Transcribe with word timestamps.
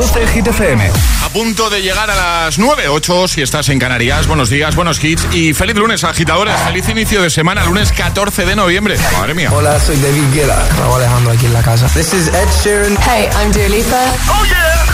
12, 0.00 0.26
Hit 0.28 0.46
FM. 0.46 0.90
A 1.24 1.28
punto 1.28 1.68
de 1.68 1.82
llegar 1.82 2.10
a 2.10 2.14
las 2.14 2.58
9, 2.58 2.88
8 2.88 3.28
si 3.28 3.42
estás 3.42 3.68
en 3.68 3.78
Canarias. 3.78 4.26
Buenos 4.26 4.48
días, 4.48 4.74
buenos 4.74 5.04
hits 5.04 5.26
y 5.30 5.52
feliz 5.52 5.76
lunes, 5.76 6.04
agitadores. 6.04 6.58
Feliz 6.60 6.88
inicio 6.88 7.20
de 7.20 7.28
semana, 7.28 7.66
lunes 7.66 7.92
14 7.92 8.46
de 8.46 8.56
noviembre. 8.56 8.96
Madre 9.12 9.34
mía. 9.34 9.50
Hola, 9.52 9.78
soy 9.78 9.96
David 9.96 10.22
Guetta. 10.32 10.56
Raúl 10.78 11.02
Alejandro 11.02 11.32
aquí 11.32 11.44
en 11.44 11.52
la 11.52 11.60
casa. 11.60 11.86
This 11.88 12.14
is 12.14 12.28
Ed 12.28 12.48
Sheeran. 12.64 12.96
Hey, 13.02 13.28
I'm 13.38 13.52
Dua 13.52 13.68
Lipa. 13.68 14.02
¡Oh, 14.30 14.42
yeah! 14.46 14.86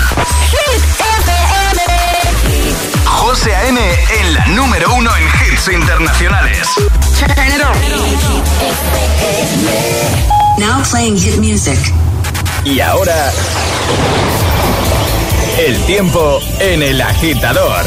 Hit 0.50 0.82
FM. 1.20 1.80
José 3.04 3.54
A.M. 3.54 3.78
en 3.78 4.34
la 4.34 4.44
número 4.46 4.92
uno 4.92 5.12
en 5.16 5.52
hits 5.52 5.68
internacionales. 5.68 6.66
Turn 7.16 7.30
it 7.46 7.62
on. 7.62 7.76
Now 10.58 10.82
playing 10.82 11.16
hit 11.16 11.36
music. 11.38 11.78
Y 12.64 12.80
ahora... 12.80 13.32
El 15.58 15.78
tiempo 15.86 16.38
en 16.60 16.82
el 16.82 17.00
agitador. 17.00 17.82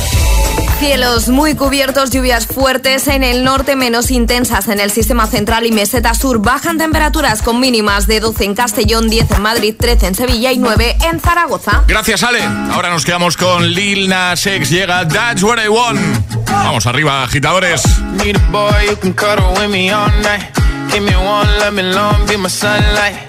Cielos 0.80 1.28
muy 1.28 1.54
cubiertos, 1.56 2.10
lluvias 2.10 2.48
fuertes 2.48 3.08
en 3.08 3.24
el 3.24 3.44
norte, 3.44 3.76
menos 3.76 4.10
intensas 4.10 4.70
en 4.70 4.80
el 4.80 4.90
sistema 4.90 5.28
central 5.28 5.68
y 5.68 5.72
meseta 5.72 6.16
sur. 6.16 6.40
Bajan 6.40 6.80
temperaturas 6.80 7.44
con 7.44 7.60
mínimas 7.60 8.08
de 8.08 8.22
12 8.22 8.46
en 8.46 8.56
Castellón, 8.56 9.08
10 9.08 9.32
en 9.32 9.42
Madrid, 9.44 9.76
13 9.78 10.08
en 10.08 10.16
Sevilla 10.16 10.52
y 10.52 10.58
9 10.58 10.98
en 11.12 11.20
Zaragoza. 11.20 11.84
Gracias, 11.88 12.24
Ale. 12.24 12.42
Ahora 12.72 12.90
nos 12.90 13.06
quedamos 13.06 13.38
con 13.38 13.68
Lil 13.68 14.10
Nas 14.10 14.48
X. 14.48 14.72
Llega 14.72 15.08
That's 15.08 15.44
What 15.44 15.60
I 15.64 15.68
Want. 15.68 16.00
Vamos 16.48 16.88
arriba, 16.88 17.24
agitadores. 17.24 17.84
Need 18.14 18.38
a 18.38 18.52
boy 18.52 18.88
who 18.90 18.96
can 18.96 19.14
cuddle 19.14 19.54
with 19.60 19.70
me 19.70 19.92
all 19.92 20.10
night. 20.24 20.50
Give 20.92 21.02
me 21.02 21.16
one, 21.16 21.48
let 21.60 21.72
me 21.72 21.84
long, 21.84 22.26
be 22.26 22.36
my 22.36 22.50
sunlight. 22.50 23.29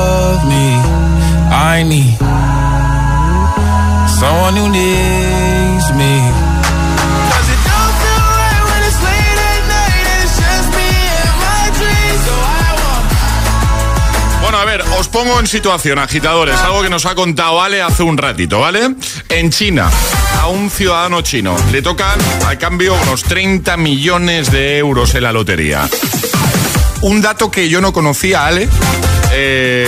Someone 4.19 4.57
who 4.57 4.67
needs 4.67 5.93
me. 5.95 6.19
Bueno, 14.41 14.57
a 14.57 14.65
ver, 14.65 14.81
os 14.99 15.07
pongo 15.07 15.39
en 15.39 15.47
situación, 15.47 15.97
agitadores. 15.97 16.59
Algo 16.59 16.81
que 16.81 16.89
nos 16.89 17.05
ha 17.05 17.15
contado 17.15 17.61
Ale 17.61 17.81
hace 17.81 18.03
un 18.03 18.17
ratito, 18.17 18.59
¿vale? 18.59 18.93
En 19.29 19.49
China, 19.49 19.89
a 20.41 20.47
un 20.47 20.69
ciudadano 20.69 21.21
chino 21.21 21.55
le 21.71 21.81
tocan 21.81 22.19
a 22.47 22.57
cambio 22.57 22.95
unos 23.01 23.23
30 23.23 23.77
millones 23.77 24.51
de 24.51 24.77
euros 24.77 25.15
en 25.15 25.23
la 25.23 25.31
lotería. 25.31 25.87
Un 26.99 27.21
dato 27.21 27.49
que 27.49 27.69
yo 27.69 27.79
no 27.79 27.93
conocía, 27.93 28.45
Ale, 28.45 28.67
eh, 29.31 29.87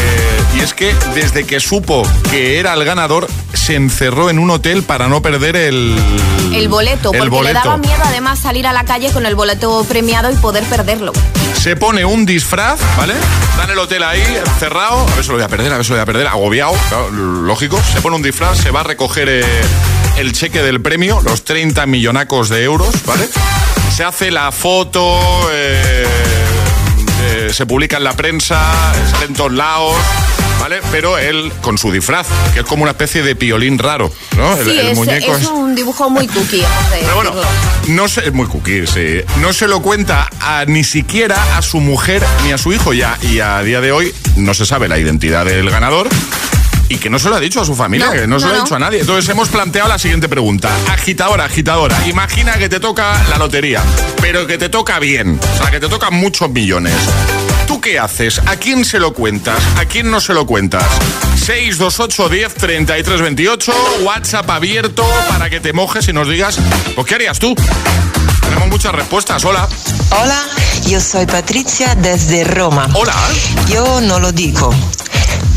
y 0.56 0.60
es 0.62 0.74
que 0.74 0.94
desde 1.16 1.46
que 1.46 1.60
supo 1.60 2.04
que 2.30 2.60
era 2.60 2.74
el 2.74 2.84
ganador, 2.86 3.28
se 3.54 3.76
encerró 3.76 4.30
en 4.30 4.40
un 4.40 4.50
hotel 4.50 4.84
para 4.84 5.08
no 5.08 5.22
perder 5.22 5.56
el... 5.56 5.96
El 6.54 6.68
boleto, 6.68 7.12
el 7.14 7.20
porque 7.20 7.24
le 7.24 7.30
boleto. 7.30 7.60
daba 7.64 7.78
miedo 7.78 8.02
además 8.04 8.40
salir 8.40 8.68
a 8.68 8.74
la 8.74 8.84
calle 8.86 9.12
con 9.12 9.26
el 9.26 9.36
boleto 9.36 9.84
premiado 9.88 10.32
y 10.32 10.36
poder 10.36 10.64
perderlo. 10.66 11.14
Se 11.54 11.76
pone 11.76 12.04
un 12.06 12.26
disfraz, 12.26 12.80
¿vale? 12.98 13.14
Está 13.52 13.64
en 13.66 13.70
el 13.72 13.80
hotel 13.80 14.04
ahí, 14.04 14.22
cerrado. 14.60 15.00
A 15.12 15.16
ver 15.16 15.24
si 15.24 15.30
lo 15.30 15.36
voy 15.36 15.44
a 15.44 15.48
perder, 15.48 15.72
a 15.74 15.78
ver 15.78 15.86
si 15.86 15.92
lo 15.92 15.96
voy 15.96 16.04
a 16.04 16.06
perder. 16.06 16.28
Agobiado, 16.28 16.74
claro, 16.90 17.10
lógico. 17.12 17.80
Se 17.94 18.02
pone 18.02 18.16
un 18.18 18.22
disfraz, 18.24 18.58
se 18.58 18.72
va 18.72 18.82
a 18.82 18.84
recoger 18.84 19.30
eh, 19.30 19.46
el 20.18 20.34
cheque 20.34 20.62
del 20.62 20.82
premio, 20.82 21.22
los 21.22 21.44
30 21.44 21.86
millonacos 21.86 22.50
de 22.50 22.64
euros, 22.64 22.94
¿vale? 23.06 23.28
Se 23.96 24.04
hace 24.04 24.32
la 24.32 24.52
foto, 24.52 25.20
eh, 25.52 26.06
se 27.54 27.66
publica 27.66 27.98
en 27.98 28.04
la 28.04 28.14
prensa, 28.14 28.60
sale 29.12 29.26
en 29.26 29.34
todos 29.34 29.54
lados. 29.54 29.96
¿Vale? 30.60 30.80
Pero 30.92 31.18
él 31.18 31.52
con 31.62 31.78
su 31.78 31.92
disfraz, 31.92 32.26
que 32.54 32.62
es 32.62 32.66
como 32.66 32.84
una 32.84 32.92
especie 32.92 33.22
de 33.22 33.36
piolín 33.36 33.78
raro, 33.78 34.10
¿no? 34.38 34.56
El- 34.56 34.64
sí, 34.64 34.80
el 34.80 34.88
es, 34.90 34.96
muñeco 34.98 35.36
es 35.36 35.46
un 35.48 35.76
dibujo 35.76 36.10
muy 36.10 36.26
cookie, 36.28 36.64
pero 37.02 37.16
bueno, 37.16 37.34
no 37.90 38.08
se, 38.08 38.28
es 38.28 38.34
muy 38.34 38.48
cookie, 38.48 38.88
sí. 38.88 39.22
No 39.42 39.52
se 39.52 39.68
lo 39.68 39.82
cuenta 39.82 40.30
a, 40.40 40.64
ni 40.66 40.86
siquiera 40.86 41.58
a 41.58 41.62
su 41.62 41.82
mujer 41.82 42.24
ni 42.46 42.54
a 42.54 42.58
su 42.58 42.72
hijo 42.72 42.94
ya. 42.94 43.18
Y 43.24 43.42
a 43.42 43.62
día 43.62 43.82
de 43.82 43.92
hoy 43.92 44.14
no 44.38 44.54
se 44.54 44.66
sabe 44.66 44.88
la 44.88 44.98
identidad 44.98 45.44
del 45.44 45.70
ganador. 45.70 46.08
Y 46.94 46.98
que 46.98 47.10
no 47.10 47.18
se 47.18 47.28
lo 47.28 47.38
ha 47.38 47.40
dicho 47.40 47.60
a 47.60 47.66
su 47.66 47.74
familia, 47.74 48.06
No, 48.06 48.12
que 48.12 48.28
no 48.28 48.40
se 48.40 48.46
lo 48.46 48.54
ha 48.54 48.58
dicho 48.60 48.76
a 48.76 48.80
nadie. 48.80 49.00
Entonces 49.00 49.28
hemos 49.28 49.50
planteado 49.50 49.90
la 49.90 49.98
siguiente 49.98 50.30
pregunta. 50.30 50.70
Agitadora, 50.92 51.46
agitadora, 51.46 51.98
imagina 52.08 52.54
que 52.60 52.70
te 52.70 52.80
toca 52.80 53.20
la 53.30 53.40
lotería, 53.40 53.82
pero 54.22 54.46
que 54.46 54.60
te 54.60 54.70
toca 54.70 55.00
bien. 55.00 55.40
O 55.56 55.58
sea, 55.58 55.72
que 55.72 55.80
te 55.80 55.90
tocan 55.90 56.14
muchos 56.14 56.52
millones. 56.52 56.94
¿Tú 57.66 57.82
qué 57.82 57.98
haces? 57.98 58.40
¿A 58.46 58.58
quién 58.58 58.86
se 58.86 59.00
lo 59.00 59.12
cuentas? 59.12 59.58
¿A 59.80 59.86
quién 59.86 60.12
no 60.12 60.22
se 60.22 60.36
lo 60.36 60.46
cuentas? 60.46 60.86
628 61.44 62.30
10 62.30 62.54
33 62.54 63.22
28, 63.22 63.74
WhatsApp 64.04 64.48
abierto 64.52 65.04
para 65.30 65.50
que 65.50 65.60
te 65.60 65.74
mojes 65.74 66.08
y 66.10 66.14
nos 66.14 66.30
digas, 66.30 66.60
pues 66.94 67.08
¿qué 67.08 67.16
harías 67.16 67.40
tú? 67.40 67.56
Tenemos 68.44 68.70
muchas 68.70 68.94
respuestas. 68.94 69.44
Hola. 69.46 69.68
Hola, 70.12 70.44
yo 70.86 71.02
soy 71.02 71.26
Patricia 71.26 71.96
desde 71.96 72.44
Roma. 72.44 72.88
Hola. 72.94 73.16
Yo 73.68 74.00
no 74.02 74.20
lo 74.20 74.32
digo, 74.32 74.72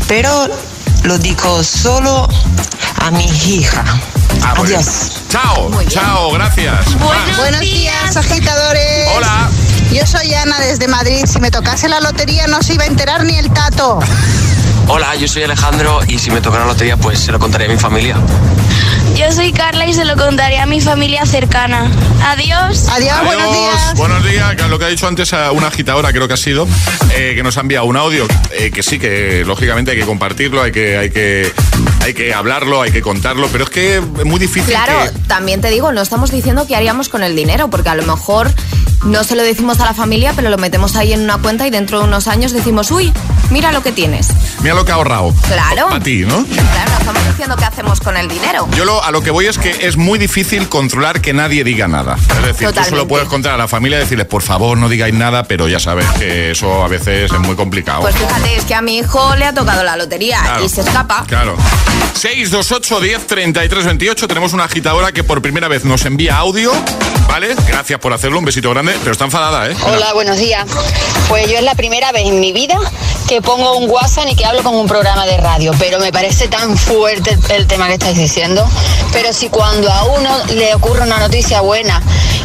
pero 0.07 0.49
lo 1.07 1.17
digo 1.17 1.63
solo 1.63 2.27
a 3.01 3.11
mi 3.11 3.23
hija. 3.23 3.83
Ah. 4.43 4.55
Adiós. 4.57 5.23
Chao, 5.29 5.71
chao, 5.87 6.31
gracias. 6.31 6.95
Más. 6.97 7.37
Buenos 7.37 7.61
días, 7.61 8.17
agitadores. 8.17 9.07
Hola. 9.15 9.49
Yo 9.93 10.05
soy 10.05 10.33
Ana 10.33 10.59
desde 10.59 10.89
Madrid. 10.89 11.25
Si 11.25 11.39
me 11.39 11.49
tocase 11.49 11.87
la 11.87 12.01
lotería 12.01 12.47
no 12.47 12.61
se 12.61 12.73
iba 12.73 12.83
a 12.83 12.87
enterar 12.87 13.23
ni 13.23 13.37
el 13.37 13.49
tato. 13.51 13.99
Hola, 14.89 15.15
yo 15.15 15.27
soy 15.27 15.43
Alejandro 15.43 15.99
y 16.07 16.17
si 16.17 16.31
me 16.31 16.41
toca 16.41 16.59
la 16.59 16.65
lotería, 16.65 16.95
pues 16.97 17.19
se 17.19 17.31
lo 17.31 17.39
contaré 17.39 17.65
a 17.65 17.67
mi 17.69 17.77
familia. 17.77 18.15
Yo 19.15 19.31
soy 19.31 19.51
Carla 19.51 19.85
y 19.85 19.93
se 19.93 20.05
lo 20.05 20.15
contaré 20.15 20.59
a 20.59 20.65
mi 20.65 20.79
familia 20.79 21.25
cercana. 21.25 21.91
Adiós. 22.23 22.87
Adiós, 22.89 23.15
buenos 23.25 23.51
días. 23.51 23.93
Buenos 23.95 24.23
días, 24.23 24.55
que 24.55 24.63
lo 24.67 24.79
que 24.79 24.85
ha 24.85 24.87
dicho 24.87 25.07
antes 25.07 25.33
a 25.33 25.51
una 25.51 25.67
agitadora, 25.67 26.11
creo 26.13 26.27
que 26.27 26.35
ha 26.35 26.37
sido, 26.37 26.67
eh, 27.15 27.33
que 27.35 27.43
nos 27.43 27.57
ha 27.57 27.61
enviado 27.61 27.85
un 27.85 27.97
audio, 27.97 28.27
eh, 28.51 28.71
que 28.71 28.81
sí, 28.83 28.97
que 28.99 29.43
lógicamente 29.45 29.91
hay 29.91 29.97
que 29.97 30.05
compartirlo, 30.05 30.61
hay 30.61 30.71
que, 30.71 30.97
hay 30.97 31.09
que, 31.09 31.51
hay 32.01 32.13
que 32.13 32.33
hablarlo, 32.33 32.81
hay 32.81 32.91
que 32.91 33.01
contarlo, 33.01 33.47
pero 33.51 33.65
es 33.65 33.69
que 33.69 33.97
es 33.97 34.25
muy 34.25 34.39
difícil. 34.39 34.69
Claro, 34.69 34.93
que- 35.11 35.19
también 35.27 35.59
te 35.61 35.69
digo, 35.69 35.91
no 35.91 36.01
estamos 36.01 36.31
diciendo 36.31 36.65
qué 36.67 36.75
haríamos 36.75 37.09
con 37.09 37.23
el 37.23 37.35
dinero, 37.35 37.69
porque 37.69 37.89
a 37.89 37.95
lo 37.95 38.03
mejor 38.03 38.51
no 39.03 39.23
se 39.23 39.35
lo 39.35 39.43
decimos 39.43 39.79
a 39.79 39.85
la 39.85 39.93
familia, 39.93 40.33
pero 40.35 40.49
lo 40.49 40.57
metemos 40.57 40.95
ahí 40.95 41.13
en 41.13 41.21
una 41.21 41.37
cuenta 41.37 41.67
y 41.67 41.69
dentro 41.69 41.99
de 41.99 42.05
unos 42.05 42.27
años 42.27 42.51
decimos, 42.51 42.91
uy, 42.91 43.13
mira 43.51 43.71
lo 43.71 43.81
que 43.83 43.91
tienes. 43.91 44.29
Mira 44.61 44.73
lo 44.75 44.85
que 44.85 44.91
ha 44.91 44.95
ahorrado. 44.95 45.33
Claro. 45.47 45.87
A 45.93 45.99
ti, 45.99 46.23
¿no? 46.25 46.43
Claro, 46.45 46.91
no 46.91 46.97
estamos 46.99 47.25
diciendo 47.27 47.55
qué 47.55 47.65
hacemos 47.65 47.99
con 48.01 48.17
el 48.17 48.27
dinero. 48.27 48.67
Yo 48.75 48.85
lo, 48.85 49.03
a 49.03 49.11
lo 49.11 49.21
que 49.21 49.31
voy 49.31 49.45
es 49.45 49.57
que 49.57 49.87
es 49.87 49.97
muy 49.97 50.17
difícil 50.19 50.67
controlar 50.67 51.21
que 51.21 51.33
nadie 51.33 51.63
diga 51.63 51.87
nada. 51.87 52.17
Es 52.39 52.45
decir, 52.45 52.71
tú 52.71 52.83
solo 52.83 53.07
puedes 53.07 53.27
contar 53.27 53.53
a 53.53 53.57
la 53.57 53.67
familia 53.67 53.97
y 53.97 54.01
decirles, 54.01 54.27
por 54.27 54.41
favor, 54.41 54.77
no 54.77 54.89
digáis 54.89 55.13
nada, 55.13 55.43
pero 55.43 55.67
ya 55.67 55.79
sabes 55.79 56.07
que 56.19 56.51
eso 56.51 56.83
a 56.83 56.87
veces 56.87 57.31
es 57.31 57.39
muy 57.39 57.55
complicado. 57.55 58.01
Pues 58.01 58.15
fíjate, 58.15 58.55
es 58.57 58.65
que 58.65 58.73
a 58.75 58.81
mi 58.81 58.97
hijo 58.97 59.35
le 59.35 59.45
ha 59.45 59.53
tocado 59.53 59.83
la 59.83 59.95
lotería 59.95 60.41
Claro. 60.41 60.65
y 60.65 60.69
se 60.69 60.81
escapa. 60.81 61.23
Claro. 61.27 61.55
628 62.15 62.99
10 62.99 63.27
33 63.27 63.85
28. 63.85 64.27
Tenemos 64.27 64.53
una 64.53 64.63
agitadora 64.65 65.11
que 65.11 65.23
por 65.23 65.41
primera 65.41 65.67
vez 65.67 65.85
nos 65.85 66.03
envía 66.05 66.37
audio. 66.37 66.71
¿Vale? 67.27 67.55
Gracias 67.67 67.99
por 67.99 68.13
hacerlo. 68.13 68.39
Un 68.39 68.45
besito 68.45 68.69
grande. 68.71 68.86
Pero 68.99 69.11
está 69.11 69.25
enfadada, 69.25 69.69
¿eh? 69.69 69.75
Hola, 69.85 70.13
buenos 70.13 70.37
días. 70.37 70.65
Pues 71.27 71.49
yo 71.49 71.57
es 71.57 71.63
la 71.63 71.75
primera 71.75 72.13
vez 72.13 72.25
en 72.25 72.39
mi 72.39 72.53
vida 72.53 72.77
que 73.27 73.41
pongo 73.41 73.75
un 73.75 73.89
WhatsApp 73.89 74.27
y 74.29 74.35
que 74.35 74.45
hablo 74.45 74.63
con 74.63 74.73
un 74.75 74.87
programa 74.87 75.25
de 75.25 75.35
radio, 75.35 75.73
pero 75.77 75.99
me 75.99 76.13
parece 76.13 76.47
tan 76.47 76.77
fuerte 76.77 77.37
el, 77.49 77.67
tema 77.67 77.87
que 77.87 77.93
estáis 77.93 78.17
diciendo. 78.17 78.65
Pero 79.11 79.33
si 79.33 79.49
cuando 79.49 79.91
a 79.91 80.05
uno 80.05 80.29
le 80.53 80.73
ocurre 80.73 81.03
una 81.03 81.19
noticia 81.19 81.59
buena, 81.59 82.01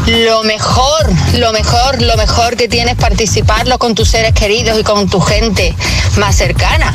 lo 0.06 0.42
mejor, 0.42 1.12
lo 1.34 1.52
mejor, 1.52 2.02
lo 2.02 2.16
mejor 2.16 2.56
que 2.56 2.66
tienes 2.66 2.94
es 2.94 3.00
participarlo 3.00 3.78
con 3.78 3.94
tus 3.94 4.08
seres 4.08 4.32
queridos 4.32 4.80
y 4.80 4.82
con 4.82 5.08
tu 5.08 5.20
gente 5.20 5.76
más 6.16 6.34
cercana. 6.34 6.92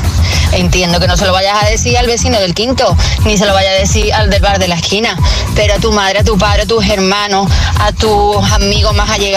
Entiendo 0.52 1.00
que 1.00 1.08
no 1.08 1.18
se 1.18 1.26
lo 1.26 1.34
vayas 1.34 1.64
a 1.64 1.68
decir 1.68 1.98
al 1.98 2.08
vecino 2.08 2.40
del 2.40 2.54
quinto, 2.54 2.96
ni 3.26 3.38
se 3.38 3.46
lo 3.46 3.54
vayas 3.54 3.76
a 3.76 3.80
decir 3.80 4.14
al 4.14 4.30
del 4.30 4.42
bar 4.42 4.60
de 4.60 4.68
la 4.68 4.76
esquina, 4.76 5.18
pero 5.56 5.76
a 5.76 5.78
tu 5.78 5.92
madre, 5.92 6.20
a 6.20 6.24
tu 6.24 6.38
padre, 6.38 6.64
a 6.64 6.66
tus 6.66 6.86
hermanos, 6.88 7.50
a 7.80 7.92
tus 7.92 8.38
amigos 8.52 8.94
más 8.96 9.10
allegados, 9.10 9.37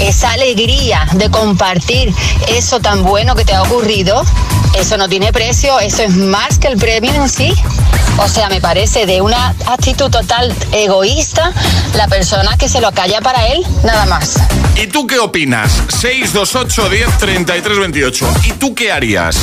esa 0.00 0.30
alegría 0.32 1.06
de 1.12 1.30
compartir 1.30 2.12
eso 2.48 2.80
tan 2.80 3.02
bueno 3.04 3.34
que 3.34 3.44
te 3.44 3.54
ha 3.54 3.62
ocurrido, 3.62 4.24
eso 4.78 4.96
no 4.96 5.08
tiene 5.08 5.32
precio, 5.32 5.78
eso 5.80 6.02
es 6.02 6.14
más 6.16 6.58
que 6.58 6.68
el 6.68 6.76
premio 6.78 7.12
en 7.14 7.28
sí. 7.28 7.52
O 8.18 8.28
sea, 8.28 8.48
me 8.48 8.60
parece 8.62 9.04
de 9.04 9.20
una 9.20 9.54
actitud 9.66 10.10
total 10.10 10.54
egoísta 10.72 11.52
la 11.94 12.08
persona 12.08 12.56
que 12.56 12.68
se 12.68 12.80
lo 12.80 12.90
calla 12.92 13.20
para 13.20 13.46
él, 13.48 13.62
nada 13.84 14.06
más. 14.06 14.36
¿Y 14.74 14.86
tú 14.86 15.06
qué 15.06 15.18
opinas? 15.18 15.70
628 15.88 16.88
10 16.88 17.18
33 17.18 17.78
28. 17.78 18.26
¿Y 18.44 18.52
tú 18.52 18.74
qué 18.74 18.90
harías? 18.92 19.36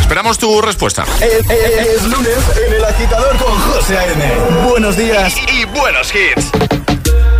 Esperamos 0.00 0.38
tu 0.38 0.60
respuesta. 0.60 1.04
Es, 1.20 1.48
es- 1.50 1.96
es 1.96 2.02
lunes 2.04 2.36
en 2.66 2.74
el 2.74 2.84
agitador 2.84 3.36
con 3.38 3.58
José 3.60 3.96
A.M. 3.98 4.24
Buenos 4.68 4.96
días 4.96 5.32
y, 5.52 5.60
y 5.60 5.64
buenos 5.66 6.12
hits. 6.14 6.79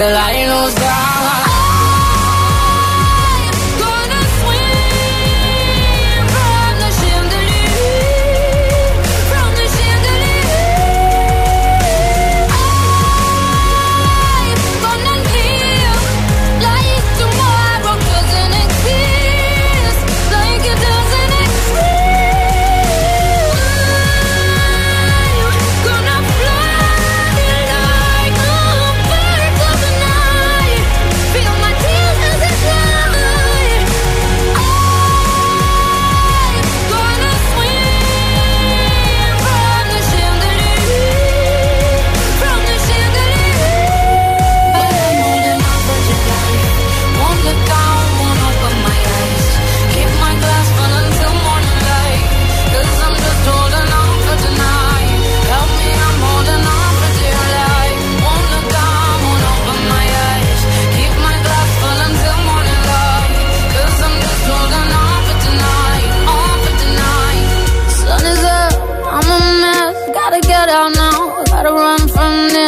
Till 0.00 0.16
I 0.16 0.79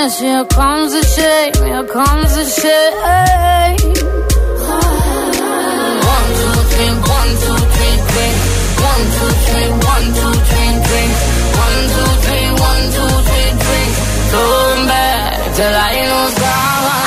this. 0.02 0.20
Here 0.20 0.44
comes 0.44 0.92
the 0.92 1.02
shame. 1.04 1.52
Here 1.66 1.84
comes 1.84 2.34
the 2.34 2.44
shame. 2.60 3.76
One, 6.12 6.30
two, 6.38 6.58
three, 6.72 6.94
one, 7.16 7.32
two, 7.42 7.58
three, 7.74 7.96
drink. 8.10 8.36
One, 8.88 9.04
two, 9.14 9.32
three, 9.46 9.70
one, 9.92 10.06
two, 10.18 10.34
three, 10.48 10.72
drink. 10.88 11.12
One, 11.62 11.80
two, 11.94 12.10
three, 12.24 12.48
one, 12.68 12.84
two, 12.96 13.12
three, 13.28 13.50
drink. 13.64 13.92
Turn 14.32 14.78
back 14.90 15.54
till 15.56 15.74
I 15.74 15.92
lose 16.10 16.38
God. 16.38 17.01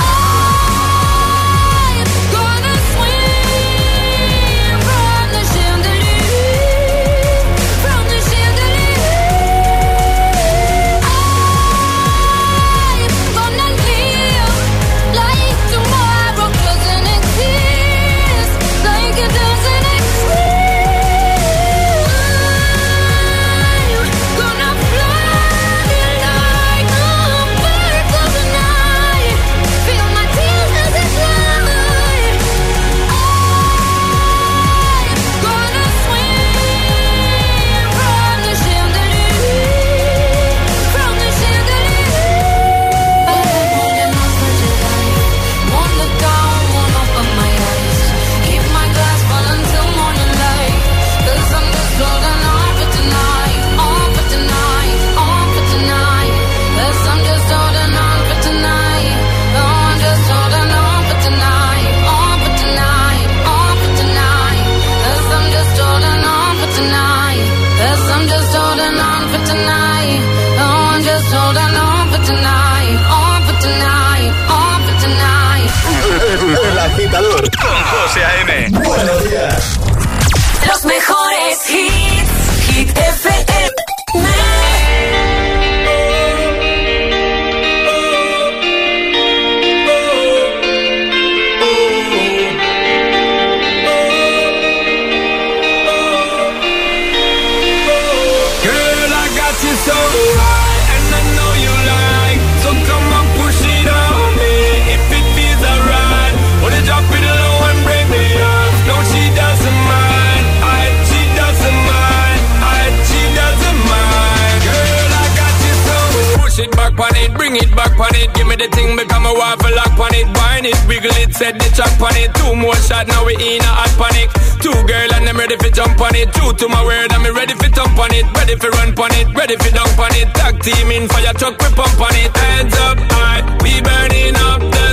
Bring 117.36 117.56
it 117.56 117.72
back 117.76 117.94
on 118.00 118.16
it. 118.16 118.34
Give 118.34 118.48
me 118.48 118.56
the 118.56 118.68
thing, 118.72 118.96
become 118.96 119.26
a 119.26 119.34
waffle 119.34 119.72
lock 119.76 119.96
on 120.00 120.14
it. 120.16 120.28
Wine 120.36 120.66
it, 120.66 120.80
wiggle 120.88 121.16
it, 121.22 121.36
set 121.36 121.60
the 121.60 121.68
track 121.76 121.96
on 122.02 122.16
it. 122.16 122.34
Two 122.36 122.56
more 122.56 122.76
shot, 122.88 123.08
now 123.08 123.24
we 123.26 123.36
in 123.36 123.62
a 123.62 123.72
hot 123.72 123.94
panic. 124.00 124.32
Two 124.64 124.74
girl 124.88 125.10
and 125.14 125.30
I'm 125.30 125.38
ready 125.38 125.58
for 125.58 125.70
jump 125.70 126.00
on 126.02 126.16
it. 126.16 126.34
True 126.34 126.54
to 126.54 126.66
my 126.68 126.82
word, 126.84 127.12
I'm 127.12 127.24
ready 127.36 127.54
for 127.54 127.70
thump 127.70 128.00
on 128.00 128.12
it. 128.16 128.26
Ready 128.34 128.56
for 128.56 128.72
run 128.80 128.96
on 128.98 129.12
it, 129.14 129.28
ready 129.36 129.56
for 129.58 129.72
dunk 129.72 130.00
on 130.00 130.16
it. 130.16 130.28
Tag 130.34 130.60
team 130.64 130.90
in 130.92 131.08
fire 131.08 131.34
truck, 131.36 131.60
we 131.62 131.70
pump 131.76 132.00
on 132.02 132.16
it. 132.16 132.32
Hands 132.36 132.76
up 132.88 132.98
high, 133.12 133.42
we 133.62 133.82
burning 133.82 134.36
up 134.36 134.62
the 134.62 134.85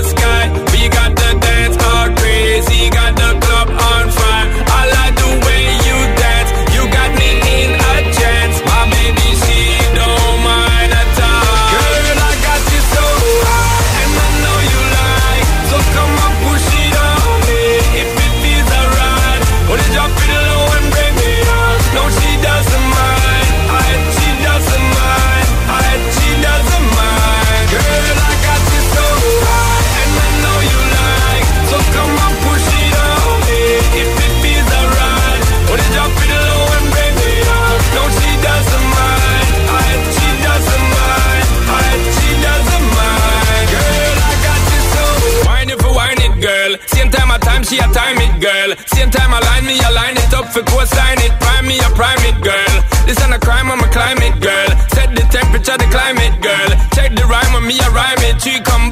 I 58.45 58.59
rhyme 58.59 58.92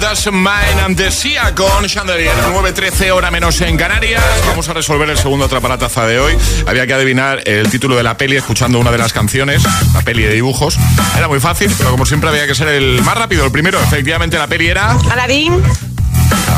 Doesn't 0.00 0.32
Mind 0.32 0.80
and 0.84 0.96
the 0.96 1.10
Sia 1.10 1.54
con 1.54 1.84
Chandelier. 1.86 2.32
9.13 2.52 3.10
hora 3.10 3.30
menos 3.30 3.60
en 3.60 3.76
Canarias. 3.76 4.22
Vamos 4.46 4.68
a 4.68 4.72
resolver 4.72 5.08
el 5.10 5.18
segundo 5.18 5.46
atraparataza 5.46 6.06
de 6.06 6.20
hoy. 6.20 6.36
Había 6.66 6.86
que 6.86 6.94
adivinar 6.94 7.42
el 7.46 7.68
título 7.68 7.96
de 7.96 8.02
la 8.02 8.16
peli 8.16 8.36
escuchando 8.36 8.78
una 8.78 8.90
de 8.92 8.98
las 8.98 9.12
canciones, 9.12 9.62
la 9.94 10.02
peli 10.02 10.22
de 10.22 10.34
dibujos. 10.34 10.78
Era 11.16 11.26
muy 11.28 11.40
fácil, 11.40 11.72
pero 11.76 11.90
como 11.90 12.06
siempre 12.06 12.30
había 12.30 12.46
que 12.46 12.54
ser 12.54 12.68
el 12.68 13.02
más 13.02 13.16
rápido, 13.16 13.44
el 13.44 13.50
primero. 13.50 13.80
Efectivamente, 13.80 14.38
la 14.38 14.46
peli 14.46 14.68
era... 14.68 14.92
Aladín. 15.10 15.60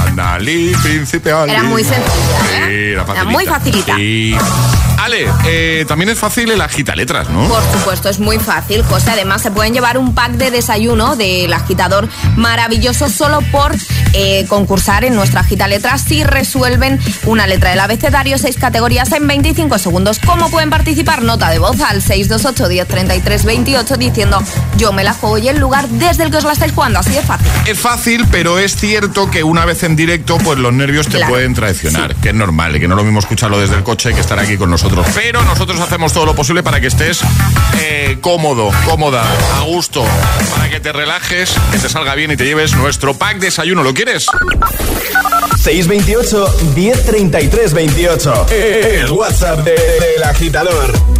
Anali, 0.07 0.75
príncipe 0.83 1.33
Ali. 1.33 1.53
Era 1.53 1.63
muy 1.63 1.83
sencilla, 1.83 2.67
Sí, 2.67 2.73
¿eh? 2.73 2.93
era, 2.93 3.05
Era 3.11 3.25
muy 3.25 3.47
facilita. 3.47 3.97
Sí. 3.97 4.37
Ale, 5.11 5.27
eh, 5.45 5.85
también 5.89 6.09
es 6.11 6.19
fácil 6.19 6.51
el 6.53 6.61
agita 6.61 6.95
letras, 6.95 7.29
¿no? 7.31 7.49
Por 7.49 7.63
supuesto, 7.73 8.09
es 8.09 8.21
muy 8.21 8.39
fácil, 8.39 8.83
José. 8.85 9.11
Además, 9.11 9.43
se 9.43 9.51
pueden 9.51 9.75
llevar 9.75 9.99
un 9.99 10.15
pack 10.15 10.33
de 10.33 10.53
desayuno 10.53 11.17
del 11.17 11.53
agitador 11.53 12.09
maravilloso 12.37 13.09
solo 13.09 13.41
por 13.51 13.75
eh, 14.13 14.47
concursar 14.49 15.05
en 15.05 15.17
nuestra 15.17 15.41
agita 15.41 15.67
letras 15.67 16.03
si 16.07 16.23
resuelven 16.23 17.01
una 17.27 17.47
letra 17.49 17.71
del 17.71 17.81
abecedario, 17.81 18.39
seis 18.39 18.57
categorías 18.57 19.11
en 19.13 19.27
25 19.27 19.79
segundos. 19.81 20.21
¿Cómo 20.25 20.49
pueden 20.49 20.71
participar? 20.71 21.23
Nota 21.23 21.51
de 21.51 21.59
voz 21.59 21.81
al 21.81 22.03
628 22.03 22.69
1033 22.69 23.45
28 23.45 23.97
diciendo 23.97 24.41
yo 24.77 24.93
me 24.93 25.03
la 25.03 25.13
juego 25.13 25.39
y 25.39 25.49
el 25.49 25.59
lugar 25.59 25.89
desde 25.89 26.23
el 26.25 26.31
que 26.31 26.37
os 26.37 26.45
la 26.45 26.53
estáis 26.53 26.73
jugando. 26.73 27.01
Así 27.01 27.11
de 27.11 27.23
fácil. 27.23 27.49
Es 27.67 27.79
fácil, 27.81 28.27
pero 28.31 28.59
es 28.61 28.77
cierto 28.77 29.29
que 29.29 29.43
una 29.43 29.65
vez 29.65 29.83
en 29.83 29.97
directo, 29.97 30.39
pues 30.39 30.59
los 30.59 30.73
nervios 30.73 31.07
te 31.09 31.17
Claro. 31.17 31.33
pueden 31.33 31.55
traicionar, 31.55 32.15
que 32.17 32.29
es 32.31 32.35
normal, 32.35 32.77
y 32.77 32.81
que 32.81 32.87
no 32.89 32.95
es 32.95 32.99
lo 32.99 33.05
mismo 33.05 33.19
escucharlo 33.19 33.59
desde 33.59 33.75
el 33.75 33.83
coche 33.83 34.15
que 34.15 34.21
estar 34.21 34.39
aquí 34.39 34.57
con 34.57 34.71
nosotros. 34.71 35.00
Pero 35.15 35.43
nosotros 35.45 35.81
hacemos 35.81 36.13
todo 36.13 36.27
lo 36.27 36.35
posible 36.35 36.63
para 36.63 36.81
que 36.81 36.87
estés 36.89 37.21
eh, 37.81 38.19
cómodo, 38.21 38.71
cómoda, 38.87 39.23
a 39.57 39.61
gusto, 39.63 40.05
para 40.55 40.69
que 40.71 40.81
te 40.81 40.93
relajes, 40.93 41.53
que 41.73 41.79
te 41.79 41.89
salga 41.89 42.15
bien 42.15 42.31
y 42.31 42.37
te 42.37 42.45
lleves 42.45 42.75
nuestro 42.75 43.15
pack 43.15 43.39
desayuno. 43.39 43.83
¿Lo 43.83 43.95
quieres? 43.95 44.27
628 45.63 46.57
1033 46.75 47.73
28. 47.75 48.47
El 48.51 49.11
WhatsApp 49.13 49.59
de- 49.65 49.73
del 49.73 50.23
agitador. 50.25 51.20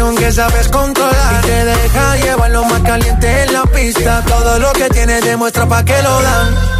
Que 0.00 0.32
sabes 0.32 0.68
controlar. 0.68 1.44
Y 1.44 1.46
te 1.46 1.64
deja 1.66 2.16
llevar 2.16 2.50
lo 2.50 2.64
más 2.64 2.80
caliente 2.80 3.42
en 3.42 3.52
la 3.52 3.64
pista. 3.64 4.24
Todo 4.26 4.58
lo 4.58 4.72
que 4.72 4.88
tienes 4.88 5.22
demuestra 5.22 5.66
pa' 5.66 5.84
que 5.84 6.02
lo 6.02 6.22
dan 6.22 6.79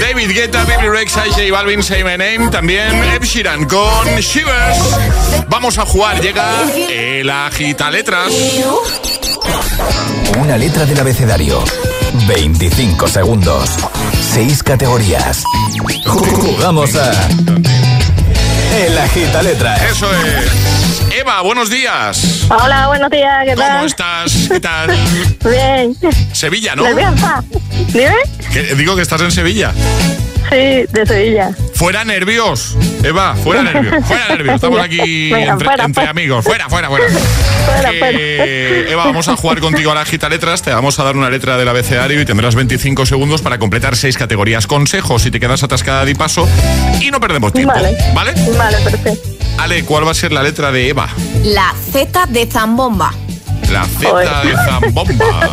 David 0.00 0.32
Guetta, 0.32 0.64
Baby 0.64 0.88
Rex, 0.88 1.12
J 1.12 1.50
Balvin, 1.50 1.82
Say 1.82 2.02
My 2.02 2.16
Name, 2.16 2.50
también 2.50 3.02
Ed 3.04 3.22
Sheeran 3.22 3.66
con 3.66 4.06
Shivers. 4.18 4.78
Vamos 5.48 5.78
a 5.78 5.86
jugar, 5.86 6.20
llega 6.20 6.62
el 6.88 7.28
agita 7.28 7.90
letras. 7.90 8.32
Una 10.40 10.56
letra 10.56 10.84
del 10.84 11.00
abecedario. 11.00 11.62
25 12.26 13.08
segundos. 13.08 13.70
6 14.34 14.62
categorías. 14.62 15.44
Jugamos 16.06 16.94
a. 16.96 17.85
El 18.76 18.98
agita 18.98 19.42
letras. 19.42 19.80
Eso 19.90 20.06
es. 20.12 21.14
Eva, 21.18 21.40
buenos 21.40 21.70
días. 21.70 22.44
Hola, 22.50 22.88
buenos 22.88 23.10
días, 23.10 23.44
¿qué 23.46 23.56
tal? 23.56 23.72
¿Cómo 23.72 23.86
estás? 23.86 24.48
¿Qué 24.48 24.60
tal? 24.60 24.90
Bien. 25.44 25.96
Sevilla, 26.32 26.76
¿no? 26.76 26.82
¿Nerviosa? 26.82 27.42
¿Dime? 27.88 28.74
Digo 28.76 28.94
que 28.94 29.00
estás 29.00 29.22
en 29.22 29.32
Sevilla. 29.32 29.72
Sí, 30.50 30.84
de 30.92 31.06
Sevilla. 31.06 31.50
Fuera 31.74 32.04
nervios. 32.04 32.76
Eva, 33.02 33.34
fuera 33.36 33.62
nervios. 33.62 34.04
Fuera 34.06 34.28
nervios. 34.28 34.54
Estamos 34.56 34.80
aquí 34.80 35.32
entre, 35.32 35.66
fuera, 35.66 35.84
entre 35.84 35.94
fuera. 35.94 36.10
amigos. 36.10 36.44
Fuera, 36.44 36.68
fuera, 36.68 36.88
fuera. 36.88 37.06
Fuera, 37.66 37.90
Eva, 37.90 39.06
vamos 39.06 39.26
a 39.26 39.34
jugar 39.36 39.58
contigo 39.58 39.90
a 39.90 39.94
la 39.96 40.04
gita 40.04 40.28
letras. 40.28 40.62
Te 40.62 40.70
vamos 40.72 40.98
a 41.00 41.04
dar 41.04 41.16
una 41.16 41.28
letra 41.30 41.56
del 41.58 41.68
abecedario 41.68 42.20
y 42.20 42.24
tendrás 42.24 42.54
25 42.54 43.06
segundos 43.06 43.42
para 43.42 43.58
completar 43.58 43.96
seis 43.96 44.16
categorías. 44.16 44.68
Consejos 44.68 45.22
si 45.22 45.32
te 45.32 45.40
quedas 45.40 45.64
atascada 45.64 46.04
de 46.04 46.14
paso 46.14 46.48
y 47.00 47.10
no 47.10 47.18
perdemos 47.20 47.52
tiempo. 47.52 47.74
Vale. 47.74 47.96
¿Vale? 48.14 48.34
Vale, 48.56 48.76
perfecto. 48.84 49.28
Ale, 49.58 49.84
¿cuál 49.84 50.06
va 50.06 50.12
a 50.12 50.14
ser 50.14 50.30
la 50.32 50.42
letra 50.44 50.70
de 50.70 50.88
Eva? 50.90 51.08
La 51.42 51.74
Z 51.92 52.26
de 52.26 52.46
Zambomba. 52.46 53.12
La 53.70 53.84
Z 53.84 54.42
de 54.44 54.54
Zambomba. 54.54 55.50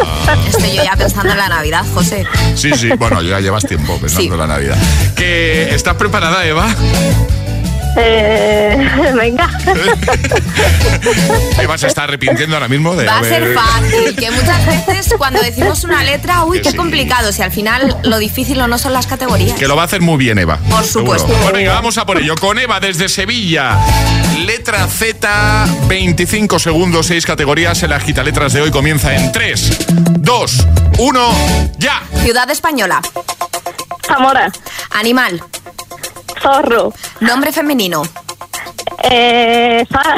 Estoy 0.47 0.75
yo 0.75 0.83
ya 0.83 0.95
pensando 0.95 1.31
en 1.31 1.37
la 1.37 1.49
Navidad, 1.49 1.83
José. 1.93 2.25
Sí, 2.55 2.71
sí, 2.75 2.89
bueno, 2.97 3.21
ya 3.21 3.39
llevas 3.39 3.65
tiempo 3.65 3.97
pensando 3.99 4.21
Sí. 4.21 4.27
en 4.27 4.37
la 4.37 4.47
Navidad. 4.47 4.77
¿Que 5.15 5.73
¿Estás 5.73 5.95
preparada, 5.95 6.45
Eva? 6.45 6.67
Eh, 7.95 9.11
venga. 9.15 9.49
Eva 11.59 11.77
se 11.77 11.87
está 11.87 12.03
arrepintiendo 12.03 12.55
ahora 12.55 12.67
mismo 12.67 12.95
de 12.95 13.05
Va 13.05 13.19
a 13.19 13.23
ser 13.23 13.53
fácil, 13.53 14.15
que 14.15 14.31
muchas 14.31 14.65
veces 14.65 15.13
cuando 15.17 15.41
decimos 15.41 15.83
una 15.83 16.03
letra, 16.03 16.43
uy, 16.45 16.61
qué 16.61 16.75
complicado, 16.75 17.31
si 17.31 17.41
al 17.41 17.51
final 17.51 17.97
lo 18.03 18.17
difícil 18.17 18.59
o 18.61 18.67
no 18.67 18.77
son 18.77 18.93
las 18.93 19.07
categorías. 19.07 19.57
Que 19.59 19.67
lo 19.67 19.75
va 19.75 19.83
a 19.83 19.85
hacer 19.85 20.01
muy 20.01 20.17
bien, 20.17 20.39
Eva. 20.39 20.57
Por 20.69 20.83
supuesto. 20.83 21.27
Seguro. 21.27 21.43
Pues 21.43 21.53
venga, 21.53 21.73
vamos 21.73 21.97
a 21.97 22.05
por 22.05 22.17
ello. 22.17 22.35
Con 22.35 22.57
Eva 22.59 22.79
desde 22.79 23.09
Sevilla. 23.09 23.77
Letra 24.45 24.87
Z, 24.87 25.65
25 25.87 26.59
segundos, 26.59 27.07
6 27.07 27.25
categorías. 27.25 27.81
El 27.83 27.93
agita 27.93 28.23
letras 28.23 28.53
de 28.53 28.61
hoy 28.61 28.71
comienza 28.71 29.13
en 29.13 29.31
3, 29.31 29.77
2, 30.19 30.67
1, 30.97 31.35
ya. 31.77 32.01
Ciudad 32.23 32.49
española. 32.49 33.01
Zamora. 34.05 34.51
Animal. 34.91 35.41
Zorro. 36.41 36.93
Nombre 37.23 37.53
femenino. 37.53 38.03
Eh, 39.01 39.85
Sara. 39.89 40.15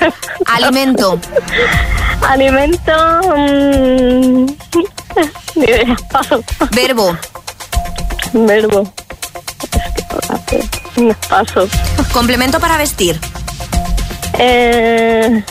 Alimento. 0.46 1.18
Alimento. 2.28 2.92
mm, 3.36 4.46
ni 5.54 5.64
idea. 5.64 5.96
Paso. 6.10 6.42
Verbo. 6.72 7.16
Verbo. 8.32 8.92
Es 10.32 10.40
que 10.46 11.00
no. 11.00 11.14
Paso. 11.28 11.68
Complemento 12.12 12.58
para 12.58 12.76
vestir. 12.76 13.20
Eh, 14.38 15.44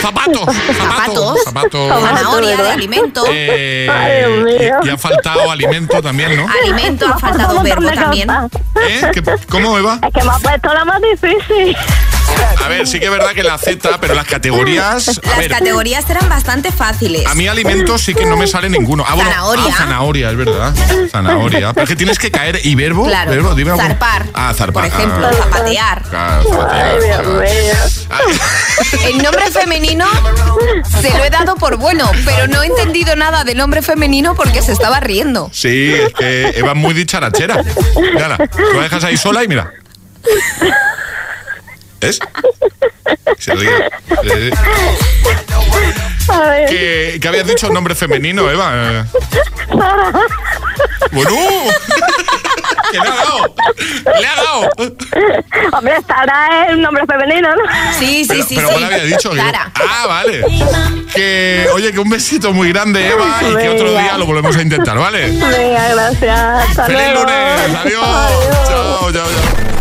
Zapatos, 0.00 0.46
Zapatos. 0.76 1.44
zapatos. 1.44 1.88
Zanahoria 2.02 2.56
de 2.56 2.70
alimento. 2.70 3.24
Eh, 3.30 3.88
Ay, 3.90 4.70
y, 4.84 4.86
y 4.86 4.90
ha 4.90 4.98
faltado 4.98 5.50
alimento 5.50 6.00
también, 6.02 6.36
¿no? 6.36 6.46
Alimento, 6.62 7.06
ha 7.06 7.18
faltado 7.18 7.62
verbo 7.62 7.90
también. 7.92 8.30
¿Eh? 8.30 9.10
¿Qué- 9.12 9.22
¿Cómo, 9.48 9.78
Eva? 9.78 9.98
Es 10.06 10.12
que 10.12 10.22
me 10.24 10.30
ha 10.30 10.38
puesto 10.38 10.72
la 10.74 10.84
más 10.84 11.00
difícil. 11.00 11.76
A 12.64 12.68
ver, 12.68 12.86
sí 12.86 12.98
que 12.98 13.06
es 13.06 13.10
verdad 13.10 13.32
que 13.32 13.42
la 13.42 13.58
Z, 13.58 13.98
pero 14.00 14.14
las 14.14 14.26
categorías. 14.26 15.08
A 15.08 15.12
Las 15.28 15.38
ver, 15.38 15.50
categorías 15.50 16.08
eran 16.08 16.28
bastante 16.28 16.72
fáciles. 16.72 17.26
A 17.26 17.34
mí 17.34 17.46
alimentos 17.46 18.00
sí 18.02 18.14
que 18.14 18.24
no 18.24 18.36
me 18.36 18.46
sale 18.46 18.68
ninguno. 18.70 19.04
Ah, 19.06 19.14
bueno, 19.14 19.30
Zanahoria. 19.30 19.64
ah, 19.68 19.76
zanahoria, 19.76 20.30
es 20.30 20.36
verdad. 20.36 20.74
Zanahoria. 21.10 21.72
Pero 21.74 21.84
es 21.84 21.88
que 21.90 21.96
tienes 21.96 22.18
que 22.18 22.30
caer. 22.30 22.60
¿Y 22.64 22.74
verbo? 22.74 23.04
Claro. 23.06 23.30
Verbo, 23.30 23.54
dime 23.54 23.72
algún- 23.72 23.86
Zarpar. 23.86 24.26
Ah, 24.32 24.54
zarpar. 24.56 24.88
Por 24.88 24.98
ejemplo, 24.98 25.26
Ah, 25.28 25.34
zapatear. 25.36 26.02
claro, 26.08 26.44
zapatear, 26.50 26.86
Ay, 26.86 27.04
Dios 27.04 27.16
claro. 27.16 27.40
mío. 27.40 27.74
Ay, 28.10 29.10
El 29.12 29.18
nombre 29.22 29.50
femenino 29.50 30.06
se 31.00 31.10
lo 31.10 31.24
he 31.24 31.30
dado 31.30 31.56
por 31.56 31.76
bueno, 31.76 32.10
pero 32.24 32.46
no 32.48 32.62
he 32.62 32.66
entendido 32.66 33.14
nada 33.16 33.44
de 33.44 33.54
nombre 33.54 33.82
femenino 33.82 34.34
porque 34.34 34.62
se 34.62 34.72
estaba 34.72 35.00
riendo. 35.00 35.50
Sí, 35.52 35.92
es 35.92 36.12
que 36.14 36.48
Eva 36.56 36.70
es 36.70 36.76
muy 36.76 36.94
dicharachera. 36.94 37.62
Mira, 37.96 38.38
tú 38.48 38.62
la 38.76 38.82
dejas 38.82 39.04
ahí 39.04 39.16
sola 39.16 39.44
y 39.44 39.48
mira. 39.48 39.70
¿Ves? 42.04 42.18
Se 43.38 43.54
ríe. 43.54 43.70
Eh, 44.24 44.50
A 46.28 46.40
ver. 46.40 46.68
¿Qué, 46.68 47.18
qué 47.20 47.28
habías 47.28 47.46
dicho 47.46 47.70
nombre 47.70 47.94
femenino, 47.94 48.50
Eva? 48.50 48.70
Eh, 48.74 49.04
Bueno, 51.12 51.30
que 52.90 52.98
le 52.98 53.08
ha 53.08 53.14
dado. 53.14 53.54
Le 54.20 54.26
ha 54.26 54.36
dado. 54.36 54.70
Hombre, 55.72 55.94
Sara 56.06 56.66
es 56.68 56.74
un 56.74 56.82
nombre 56.82 57.04
femenino, 57.06 57.48
¿no? 57.56 57.62
Sí, 57.98 58.24
sí, 58.24 58.28
Pero, 58.28 58.44
sí, 58.44 58.54
pero 58.56 58.68
sí. 58.68 58.74
¿cuál 58.74 58.84
había 58.84 59.04
dicho? 59.04 59.30
Que- 59.30 59.36
Sara. 59.38 59.72
Ah, 59.76 60.06
vale. 60.06 60.44
Que, 61.14 61.68
oye, 61.72 61.92
que 61.92 62.00
un 62.00 62.10
besito 62.10 62.52
muy 62.52 62.70
grande, 62.72 63.08
Eva, 63.08 63.40
y 63.50 63.56
que 63.56 63.68
otro 63.70 63.90
día 63.92 64.18
lo 64.18 64.26
volvemos 64.26 64.54
a 64.56 64.62
intentar, 64.62 64.98
¿vale? 64.98 65.30
Venga, 65.30 65.88
gracias. 65.94 66.68
Hasta 66.68 66.84
¡Feliz 66.86 67.00
luego. 67.12 67.20
lunes! 67.22 67.76
¡Adiós! 67.76 68.02
Chao, 68.68 69.12
chao, 69.12 69.12
chao. 69.12 69.73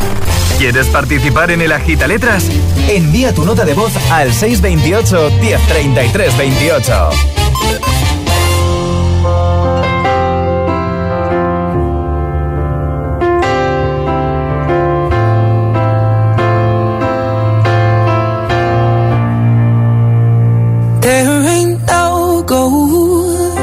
¿Quieres 0.63 0.87
participar 0.87 1.51
en 1.51 1.59
el 1.59 1.73
agita 1.73 2.07
letras? 2.07 2.49
Envía 2.87 3.33
tu 3.33 3.43
nota 3.43 3.65
de 3.65 3.73
voz 3.73 3.91
al 4.09 4.31
628 4.31 5.31
1033 5.41 6.37
28. 6.37 7.09
There 21.01 21.41
ain't 21.45 21.85
no 21.85 22.43
gold 22.47 23.59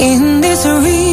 in 0.00 0.40
this 0.40 0.64
river 0.64 1.11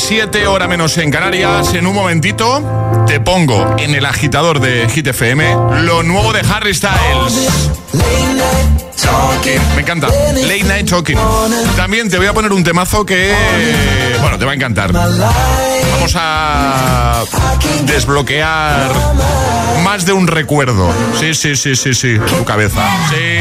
9.27 0.00 0.46
hora 0.46 0.66
menos 0.66 0.96
en 0.96 1.10
Canarias. 1.10 1.74
En 1.74 1.86
un 1.86 1.94
momentito 1.94 3.04
te 3.06 3.20
pongo 3.20 3.76
en 3.78 3.94
el 3.94 4.06
agitador 4.06 4.58
de 4.58 4.88
Hit 4.88 5.08
FM 5.08 5.54
lo 5.82 6.02
nuevo 6.02 6.32
de 6.32 6.40
Harry 6.40 6.74
Styles. 6.74 7.70
Me 9.74 9.82
encanta. 9.82 10.08
Late 10.08 10.64
Night 10.64 10.88
Talking. 10.88 11.18
También 11.76 12.08
te 12.08 12.16
voy 12.16 12.26
a 12.26 12.32
poner 12.32 12.50
un 12.52 12.64
temazo 12.64 13.04
que, 13.04 13.34
bueno, 14.20 14.38
te 14.38 14.44
va 14.46 14.52
a 14.52 14.54
encantar. 14.54 14.92
Vamos 14.92 16.14
a 16.16 17.22
desbloquear 17.84 18.90
más 19.84 20.06
de 20.06 20.12
un 20.14 20.26
recuerdo. 20.26 20.90
Sí, 21.18 21.34
sí, 21.34 21.56
sí, 21.56 21.76
sí, 21.76 21.92
sí. 21.92 22.18
Tu 22.18 22.44
cabeza. 22.44 22.88
Sí. 23.10 23.38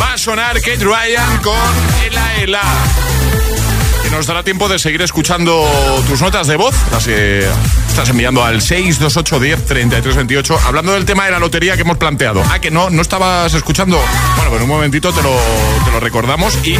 Va 0.00 0.12
a 0.12 0.18
sonar 0.18 0.60
Kate 0.60 0.84
Ryan 0.84 1.38
con 1.42 1.56
Ela 2.04 2.21
Ela. 2.42 2.60
Y 4.04 4.10
nos 4.10 4.26
dará 4.26 4.42
tiempo 4.42 4.68
de 4.68 4.78
seguir 4.78 5.00
escuchando 5.02 5.64
tus 6.08 6.20
notas 6.20 6.48
de 6.48 6.56
voz. 6.56 6.74
Las 6.90 7.04
que 7.04 7.46
estás 7.88 8.08
enviando 8.08 8.44
al 8.44 8.60
628 8.60 9.38
10 9.38 9.66
33 9.66 10.16
28. 10.16 10.60
Hablando 10.64 10.92
del 10.94 11.04
tema 11.04 11.26
de 11.26 11.30
la 11.30 11.38
lotería 11.38 11.76
que 11.76 11.82
hemos 11.82 11.98
planteado. 11.98 12.42
Ah, 12.50 12.58
que 12.58 12.72
no, 12.72 12.90
no 12.90 13.00
estabas 13.00 13.54
escuchando. 13.54 13.96
Bueno, 14.36 14.50
pues 14.50 14.60
en 14.60 14.70
un 14.70 14.76
momentito 14.76 15.12
te 15.12 15.22
lo, 15.22 15.30
te 15.84 15.92
lo 15.92 16.00
recordamos 16.00 16.58
y 16.64 16.74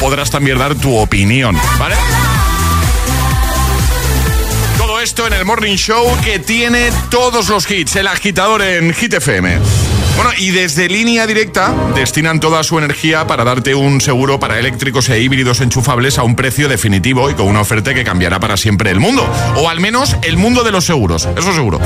podrás 0.00 0.30
también 0.30 0.58
dar 0.58 0.74
tu 0.76 0.96
opinión, 0.96 1.58
¿vale? 1.78 1.94
Todo 4.78 4.98
esto 5.00 5.26
en 5.26 5.34
el 5.34 5.44
Morning 5.44 5.76
Show 5.76 6.06
que 6.24 6.38
tiene 6.38 6.90
todos 7.10 7.48
los 7.48 7.70
hits, 7.70 7.96
el 7.96 8.06
agitador 8.06 8.62
en 8.62 8.94
Hit 8.94 9.12
FM. 9.12 9.58
Bueno, 10.16 10.30
y 10.38 10.50
desde 10.50 10.88
línea 10.88 11.26
directa 11.26 11.74
destinan 11.94 12.38
toda 12.38 12.62
su 12.62 12.78
energía 12.78 13.26
para 13.26 13.44
darte 13.44 13.74
un 13.74 14.00
seguro 14.00 14.38
para 14.38 14.58
eléctricos 14.58 15.08
e 15.08 15.20
híbridos 15.20 15.60
enchufables 15.60 16.18
a 16.18 16.22
un 16.22 16.36
precio 16.36 16.68
definitivo 16.68 17.30
y 17.30 17.34
con 17.34 17.46
una 17.46 17.60
oferta 17.60 17.94
que 17.94 18.04
cambiará 18.04 18.38
para 18.38 18.56
siempre 18.56 18.90
el 18.90 19.00
mundo. 19.00 19.26
O 19.56 19.68
al 19.68 19.80
menos 19.80 20.16
el 20.22 20.36
mundo 20.36 20.62
de 20.64 20.72
los 20.72 20.84
seguros, 20.84 21.28
eso 21.36 21.52
seguro. 21.52 21.80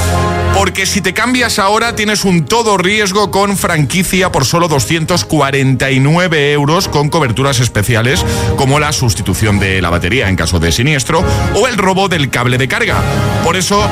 Porque 0.54 0.86
si 0.86 1.00
te 1.00 1.12
cambias 1.12 1.58
ahora 1.58 1.94
tienes 1.94 2.24
un 2.24 2.46
todo 2.46 2.78
riesgo 2.78 3.30
con 3.30 3.56
franquicia 3.56 4.32
por 4.32 4.44
solo 4.44 4.68
249 4.68 6.52
euros 6.52 6.88
con 6.88 7.10
coberturas 7.10 7.60
especiales 7.60 8.24
como 8.56 8.80
la 8.80 8.92
sustitución 8.92 9.58
de 9.58 9.80
la 9.82 9.90
batería 9.90 10.28
en 10.28 10.36
caso 10.36 10.58
de 10.58 10.72
siniestro 10.72 11.22
o 11.54 11.68
el 11.68 11.76
robo 11.76 12.08
del 12.08 12.30
cable 12.30 12.58
de 12.58 12.68
carga. 12.68 12.96
Por 13.44 13.56
eso 13.56 13.86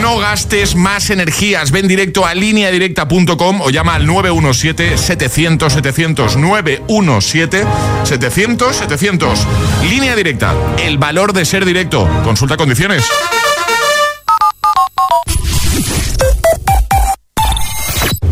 no 0.00 0.18
gastes 0.18 0.74
más 0.74 1.10
energías. 1.10 1.70
Ven 1.70 1.86
directo 1.88 2.24
a 2.26 2.34
lineadirecta.com 2.34 3.60
o 3.60 3.70
llama 3.76 3.94
al 3.94 4.08
917-700-700. 4.08 6.36
917-700-700. 8.06 9.36
Línea 9.90 10.16
directa. 10.16 10.54
El 10.78 10.96
valor 10.96 11.34
de 11.34 11.44
ser 11.44 11.66
directo. 11.66 12.08
Consulta 12.24 12.56
condiciones. 12.56 13.04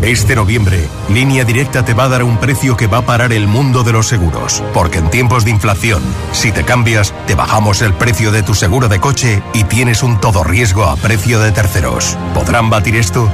Este 0.05 0.35
noviembre, 0.35 0.87
Línea 1.09 1.43
Directa 1.45 1.83
te 1.83 1.95
va 1.95 2.03
a 2.03 2.09
dar 2.09 2.21
un 2.21 2.37
precio 2.37 2.77
que 2.77 2.85
va 2.85 2.99
a 2.99 3.05
parar 3.07 3.33
el 3.33 3.47
mundo 3.47 3.81
de 3.81 3.91
los 3.91 4.07
seguros. 4.07 4.61
Porque 4.71 4.99
en 4.99 5.09
tiempos 5.09 5.45
de 5.45 5.49
inflación, 5.49 6.03
si 6.31 6.51
te 6.51 6.63
cambias, 6.63 7.11
te 7.25 7.33
bajamos 7.33 7.81
el 7.81 7.95
precio 7.95 8.31
de 8.31 8.43
tu 8.43 8.53
seguro 8.53 8.87
de 8.87 8.99
coche 8.99 9.41
y 9.55 9.63
tienes 9.63 10.03
un 10.03 10.21
todo 10.21 10.43
riesgo 10.43 10.83
a 10.83 10.95
precio 10.95 11.39
de 11.39 11.51
terceros. 11.51 12.19
¿Podrán 12.35 12.69
batir 12.69 12.97
esto? 12.97 13.31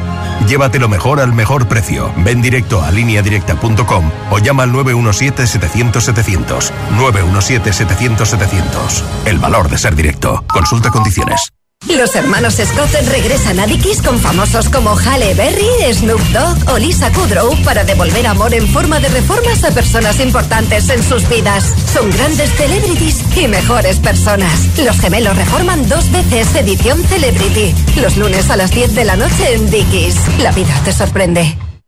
Llévatelo 0.47 0.87
mejor 0.87 1.19
al 1.19 1.33
mejor 1.33 1.67
precio. 1.67 2.09
Ven 2.15 2.41
directo 2.41 2.81
a 2.81 2.89
lineadirecta.com 2.89 4.09
o 4.31 4.39
llama 4.39 4.63
al 4.63 4.71
917-700-700. 4.71 6.71
917-700-700. 6.97 9.03
El 9.25 9.39
valor 9.39 9.67
de 9.67 9.77
ser 9.77 9.93
directo. 9.93 10.45
Consulta 10.47 10.89
condiciones. 10.89 11.51
Los 11.87 12.15
hermanos 12.15 12.55
Scott 12.55 12.91
regresan 13.09 13.59
a 13.59 13.67
Dickies 13.67 14.01
con 14.01 14.19
famosos 14.19 14.69
como 14.69 14.95
Halle 14.95 15.33
Berry, 15.33 15.93
Snoop 15.93 16.21
Dogg 16.31 16.73
o 16.73 16.77
Lisa 16.77 17.11
Kudrow 17.11 17.55
para 17.63 17.83
devolver 17.83 18.25
amor 18.27 18.53
en 18.53 18.67
forma 18.67 18.99
de 18.99 19.09
reformas 19.09 19.63
a 19.63 19.71
personas 19.71 20.19
importantes 20.19 20.89
en 20.89 21.03
sus 21.03 21.27
vidas. 21.27 21.73
Son 21.91 22.09
grandes 22.11 22.49
celebrities 22.51 23.23
y 23.35 23.47
mejores 23.47 23.99
personas. 23.99 24.77
Los 24.77 24.99
gemelos 24.99 25.35
reforman 25.35 25.87
dos 25.89 26.11
veces 26.11 26.53
edición 26.55 27.03
Celebrity. 27.03 27.75
Los 28.01 28.15
lunes 28.17 28.49
a 28.49 28.57
las 28.57 28.71
10 28.71 28.95
de 28.95 29.05
la 29.05 29.15
noche 29.15 29.53
en 29.53 29.69
Dickies. 29.69 30.15
La 30.39 30.51
vida 30.51 30.73
te 30.85 30.93
sorprende. 30.93 31.57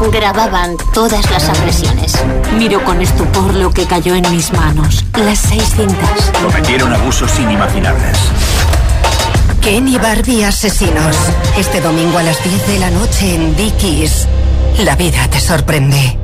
Grababan 0.00 0.76
todas 0.92 1.30
las 1.30 1.48
agresiones. 1.48 2.14
Miro 2.58 2.82
con 2.84 3.00
estupor 3.00 3.54
lo 3.54 3.70
que 3.70 3.86
cayó 3.86 4.14
en 4.14 4.30
mis 4.30 4.52
manos. 4.52 5.04
Las 5.24 5.38
seis 5.38 5.72
cintas. 5.76 6.32
Cometieron 6.42 6.92
abusos 6.92 7.38
inimaginables. 7.38 8.18
Ken 9.60 9.88
y 9.88 9.96
Barbie 9.96 10.44
asesinos. 10.44 11.16
Este 11.56 11.80
domingo 11.80 12.18
a 12.18 12.22
las 12.22 12.42
10 12.42 12.66
de 12.66 12.78
la 12.78 12.90
noche 12.90 13.34
en 13.34 13.56
Dickies. 13.56 14.26
La 14.78 14.96
vida 14.96 15.28
te 15.30 15.40
sorprende. 15.40 16.23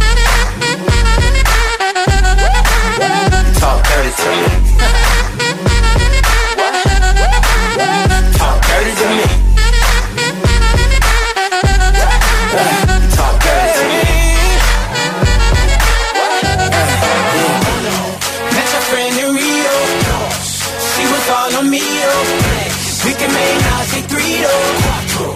We 23.03 23.13
can 23.13 23.33
make 23.33 23.57
Nazi 23.63 24.01
three 24.01 24.45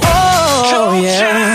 Oh, 0.08 1.02
yeah. 1.02 1.55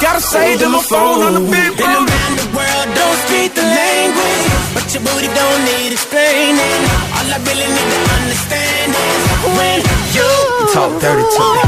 Gotta 0.00 0.20
say 0.20 0.56
to 0.58 0.68
my 0.68 0.82
phone 0.82 1.22
on 1.22 1.34
the 1.34 1.40
big 1.40 1.76
Been 1.76 1.90
around 1.90 2.34
the 2.38 2.46
world, 2.56 2.88
don't 2.94 3.18
speak 3.26 3.54
the 3.54 3.62
language 3.62 4.46
But 4.74 4.86
your 4.94 5.02
booty 5.02 5.30
don't 5.34 5.60
need 5.64 5.92
explaining. 5.92 6.80
All 7.16 7.26
I 7.26 7.38
really 7.46 7.66
need 7.66 7.90
to 7.94 8.00
understand 8.18 8.94
is 8.94 9.22
When 9.58 9.78
you 10.16 10.30
Talk 10.74 10.92
dirty 11.00 11.24
to 11.36 11.44
me. 11.54 11.66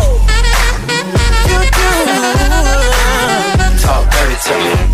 You 1.50 1.58
do 1.78 1.90
Talk 3.82 4.04
dirty 4.10 4.36
to 4.48 4.54
me. 4.64 4.93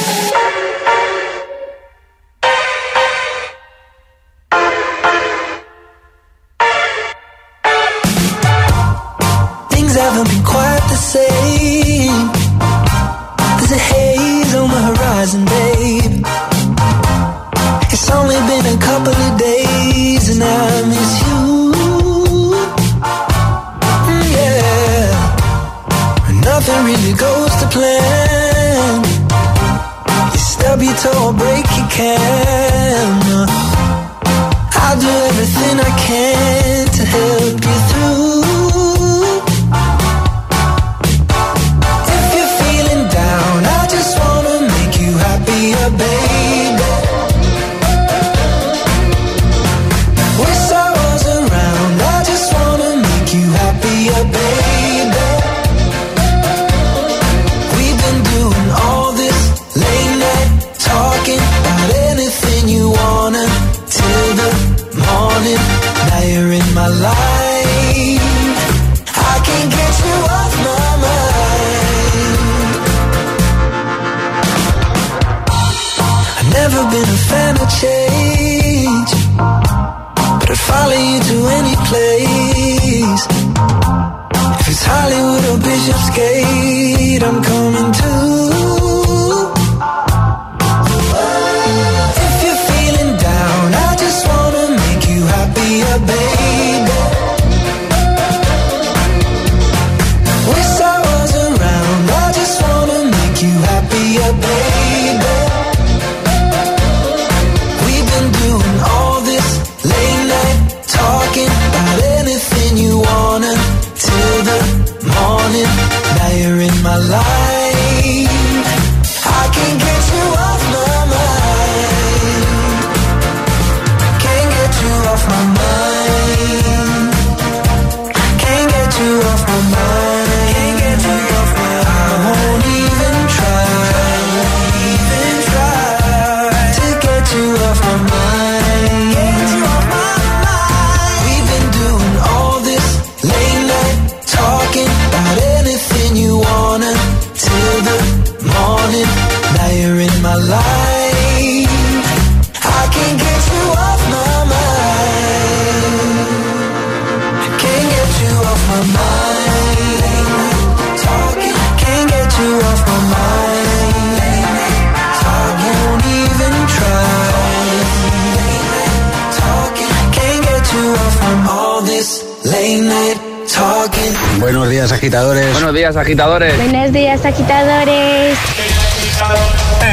agitadores. 176.01 176.57
Buenos 176.57 176.91
días, 176.91 177.23
agitadores. 177.23 178.37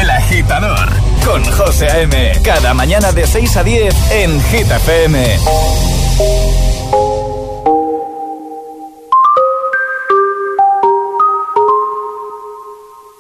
El 0.00 0.10
agitador 0.10 0.88
con 1.24 1.44
José 1.52 1.86
A.M. 1.86 2.32
Cada 2.42 2.72
mañana 2.72 3.12
de 3.12 3.26
6 3.26 3.56
a 3.58 3.62
10 3.62 3.94
en 4.12 4.42
Hit 4.44 4.70
FM. 4.70 5.38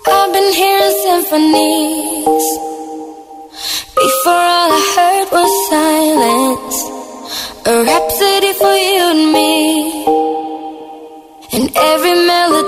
I've 0.06 0.32
been 0.32 0.52
hearing 0.54 0.94
symphonies. 1.04 2.44
Before 3.94 4.32
all 4.32 4.70
I 4.72 4.82
heard 4.96 5.28
was 5.36 5.52
silence. 5.68 6.76
A 7.66 7.84
rhapsody 7.84 8.52
for 8.54 8.74
you 8.74 9.02
and 9.12 9.32
me. 9.34 9.58
And 11.52 11.70
every 11.76 12.14
melody. 12.26 12.67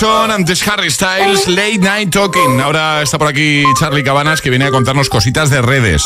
Larson, 0.00 0.30
antes 0.30 0.68
Harry 0.68 0.92
Styles, 0.92 1.48
Late 1.48 1.78
Night 1.78 2.12
Talking. 2.12 2.60
Ahora 2.60 3.02
está 3.02 3.18
por 3.18 3.26
aquí 3.26 3.64
Charlie 3.80 4.04
Cabanas 4.04 4.40
que 4.40 4.48
viene 4.48 4.66
a 4.66 4.70
contarnos 4.70 5.08
cositas 5.08 5.50
de 5.50 5.60
redes. 5.60 6.04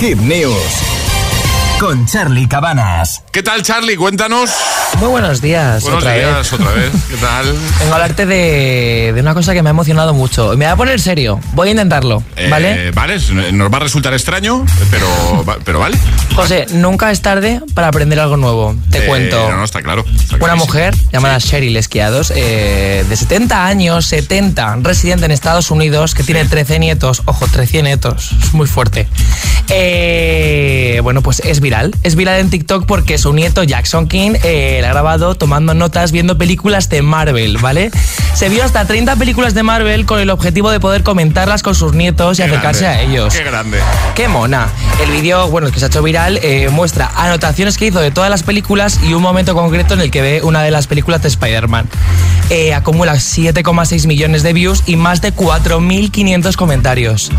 Hit 0.00 0.18
News 0.18 0.56
con 1.78 2.04
Charlie 2.06 2.48
Cabanas. 2.48 3.22
¿Qué 3.30 3.44
tal, 3.44 3.62
Charlie? 3.62 3.94
Cuéntanos. 3.96 4.50
Muy 5.02 5.10
buenos 5.10 5.40
días. 5.42 5.82
Buenos 5.82 6.04
otra 6.04 6.14
días, 6.14 6.36
vez. 6.36 6.52
otra 6.52 6.70
vez. 6.74 6.92
¿Qué 7.10 7.16
tal? 7.16 7.46
Vengo 7.80 7.92
a 7.92 7.94
hablarte 7.96 8.24
de, 8.24 9.10
de 9.12 9.20
una 9.20 9.34
cosa 9.34 9.52
que 9.52 9.60
me 9.60 9.68
ha 9.68 9.72
emocionado 9.72 10.14
mucho. 10.14 10.50
Me 10.50 10.64
voy 10.66 10.66
a 10.66 10.76
poner 10.76 11.00
serio. 11.00 11.40
Voy 11.54 11.66
a 11.66 11.70
intentarlo, 11.72 12.22
¿vale? 12.48 12.86
Eh, 12.86 12.90
vale, 12.92 13.18
nos 13.50 13.72
va 13.72 13.78
a 13.78 13.80
resultar 13.80 14.12
extraño, 14.14 14.64
pero, 14.92 15.44
pero 15.64 15.80
vale. 15.80 15.98
José, 16.36 16.66
nunca 16.74 17.10
es 17.10 17.20
tarde 17.20 17.60
para 17.74 17.88
aprender 17.88 18.20
algo 18.20 18.36
nuevo. 18.36 18.76
Te 18.90 18.98
Eh, 18.98 19.06
cuento. 19.08 19.50
No, 19.50 19.56
no, 19.56 19.64
está 19.64 19.82
claro. 19.82 20.04
está 20.14 20.36
Una 20.36 20.54
mujer 20.54 20.94
llamada 21.12 21.38
Cheryl 21.40 21.76
Esquiados, 21.76 22.32
eh, 22.36 23.04
de 23.08 23.16
70 23.16 23.66
años, 23.66 24.06
70, 24.06 24.76
residente 24.82 25.24
en 25.24 25.32
Estados 25.32 25.72
Unidos, 25.72 26.14
que 26.14 26.22
tiene 26.22 26.44
13 26.44 26.78
nietos. 26.78 27.22
Ojo, 27.24 27.48
13 27.48 27.82
nietos, 27.82 28.30
es 28.40 28.54
muy 28.54 28.68
fuerte. 28.68 29.08
Eh, 29.68 31.00
bueno, 31.02 31.22
pues 31.22 31.40
es 31.44 31.58
viral. 31.60 31.92
Es 32.04 32.14
viral 32.14 32.38
en 32.38 32.50
TikTok 32.50 32.86
porque 32.86 33.18
su 33.18 33.32
nieto 33.32 33.64
Jackson 33.64 34.06
King 34.06 34.34
eh, 34.44 34.78
la 34.82 34.91
grabado 34.92 35.34
tomando 35.34 35.72
notas 35.74 36.12
viendo 36.12 36.36
películas 36.36 36.88
de 36.90 37.00
Marvel, 37.02 37.56
¿vale? 37.58 37.90
Se 38.34 38.48
vio 38.48 38.62
hasta 38.64 38.84
30 38.84 39.16
películas 39.16 39.54
de 39.54 39.62
Marvel 39.62 40.04
con 40.06 40.20
el 40.20 40.28
objetivo 40.30 40.70
de 40.70 40.80
poder 40.80 41.02
comentarlas 41.02 41.62
con 41.62 41.74
sus 41.74 41.94
nietos 41.94 42.38
y 42.38 42.42
Qué 42.42 42.48
acercarse 42.48 42.82
grande, 42.84 42.98
a 42.98 43.02
ellos. 43.02 43.34
Qué 43.34 43.42
grande. 43.44 43.78
¡Qué 44.14 44.28
mona! 44.28 44.68
El 45.02 45.10
vídeo, 45.10 45.48
bueno, 45.48 45.66
el 45.68 45.72
que 45.72 45.78
se 45.78 45.86
ha 45.86 45.88
hecho 45.88 46.02
viral, 46.02 46.38
eh, 46.42 46.68
muestra 46.70 47.10
anotaciones 47.16 47.78
que 47.78 47.86
hizo 47.86 48.00
de 48.00 48.10
todas 48.10 48.28
las 48.30 48.42
películas 48.42 49.00
y 49.02 49.14
un 49.14 49.22
momento 49.22 49.54
concreto 49.54 49.94
en 49.94 50.00
el 50.00 50.10
que 50.10 50.20
ve 50.22 50.40
una 50.42 50.62
de 50.62 50.70
las 50.70 50.86
películas 50.86 51.22
de 51.22 51.28
Spider-Man. 51.28 51.88
Eh, 52.50 52.74
acumula 52.74 53.14
7,6 53.14 54.06
millones 54.06 54.42
de 54.42 54.52
views 54.52 54.82
y 54.86 54.96
más 54.96 55.22
de 55.22 55.32
4.500 55.32 56.56
comentarios. 56.56 57.30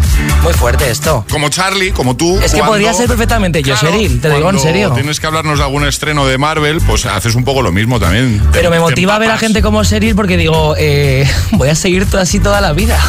Muy 0.41 0.53
fuerte 0.53 0.89
esto. 0.89 1.25
Como 1.29 1.49
Charlie, 1.49 1.91
como 1.91 2.15
tú. 2.15 2.37
Es 2.39 2.51
que 2.51 2.57
cuando- 2.57 2.71
podría 2.71 2.93
ser 2.93 3.07
perfectamente 3.07 3.61
yo, 3.61 3.75
Claro, 3.75 3.95
Cheryl, 3.95 4.21
te 4.21 4.29
digo 4.29 4.49
en 4.49 4.59
serio. 4.59 4.91
Tienes 4.91 5.19
que 5.19 5.27
hablarnos 5.27 5.59
de 5.59 5.65
algún 5.65 5.85
estreno 5.85 6.25
de 6.25 6.37
Marvel, 6.37 6.81
pues 6.85 7.05
haces 7.05 7.35
un 7.35 7.42
poco 7.43 7.61
lo 7.61 7.71
mismo 7.71 7.99
también. 7.99 8.39
Te- 8.39 8.45
Pero 8.51 8.69
me 8.69 8.79
motiva 8.79 9.15
a 9.15 9.19
ver 9.19 9.31
a 9.31 9.37
gente 9.37 9.61
como 9.61 9.83
Cheryl 9.83 10.15
porque 10.15 10.37
digo, 10.37 10.75
eh, 10.77 11.29
voy 11.51 11.69
a 11.69 11.75
seguir 11.75 12.07
así 12.19 12.39
toda 12.39 12.61
la 12.61 12.73
vida. 12.73 12.99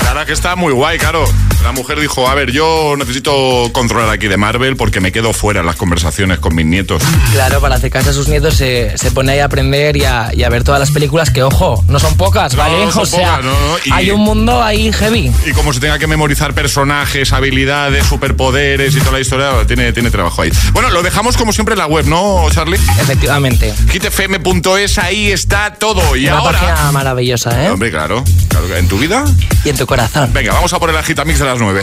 Claro 0.00 0.24
que 0.26 0.32
está 0.32 0.56
muy 0.56 0.72
guay, 0.72 0.98
claro. 0.98 1.24
La 1.62 1.72
mujer 1.72 2.00
dijo, 2.00 2.28
a 2.28 2.34
ver, 2.34 2.50
yo 2.50 2.94
necesito 2.98 3.70
controlar 3.72 4.08
aquí 4.10 4.26
de 4.28 4.36
Marvel 4.36 4.76
porque 4.76 5.00
me 5.00 5.12
quedo 5.12 5.32
fuera 5.32 5.60
en 5.60 5.66
las 5.66 5.76
conversaciones 5.76 6.38
con 6.40 6.54
mis 6.54 6.66
nietos. 6.66 7.02
Claro, 7.32 7.60
para 7.60 7.76
acercarse 7.76 8.10
a 8.10 8.12
sus 8.12 8.28
nietos 8.28 8.54
se, 8.56 8.96
se 8.98 9.10
pone 9.12 9.32
ahí 9.32 9.38
a 9.38 9.44
aprender 9.44 9.96
y 9.96 10.04
a, 10.04 10.30
y 10.34 10.42
a 10.42 10.48
ver 10.48 10.64
todas 10.64 10.80
las 10.80 10.90
películas 10.90 11.30
que, 11.30 11.42
ojo, 11.44 11.84
no 11.86 11.98
son 12.00 12.16
pocas, 12.16 12.56
¿vale? 12.56 12.84
no 12.86 12.90
son 12.90 13.02
o 13.02 13.06
sea, 13.06 13.36
pocas, 13.36 13.44
no, 13.44 13.50
no, 13.52 13.76
y- 13.84 13.92
hay 13.92 14.10
un 14.10 14.20
mundo 14.20 14.62
ahí 14.62 14.90
heavy. 14.92 15.30
Y 15.46 15.52
como 15.52 15.72
se 15.72 15.80
tenga 15.80 15.98
que 15.98 16.06
memorizar 16.06 16.54
personajes, 16.54 17.32
habilidades, 17.32 18.04
superpoderes 18.06 18.96
y 18.96 18.98
toda 18.98 19.12
la 19.12 19.20
historia, 19.20 19.50
tiene, 19.66 19.92
tiene 19.92 20.10
trabajo 20.10 20.42
ahí. 20.42 20.50
Bueno, 20.72 20.90
lo 20.90 21.02
dejamos 21.02 21.36
como 21.36 21.52
siempre 21.52 21.74
en 21.74 21.78
la 21.78 21.86
web, 21.86 22.06
¿no, 22.06 22.46
Charlie? 22.50 22.78
Efectivamente. 23.00 23.72
hitfm.es, 23.92 24.98
ahí 24.98 25.30
está 25.30 25.74
todo. 25.74 26.16
Y 26.16 26.26
Una 26.26 26.38
ahora... 26.38 26.58
página 26.58 26.92
maravillosa, 26.92 27.64
¿eh? 27.64 27.70
Hombre, 27.70 27.90
claro, 27.90 28.24
claro. 28.48 28.74
¿En 28.76 28.88
tu 28.88 28.98
vida? 28.98 29.24
Y 29.64 29.68
en 29.68 29.76
tu 29.76 29.86
corazón. 29.86 30.30
Venga, 30.32 30.52
vamos 30.52 30.72
a 30.72 30.78
poner 30.80 30.94
la 30.96 31.02
Gitamix 31.02 31.38
de 31.38 31.44
las 31.50 31.58
9. 31.58 31.82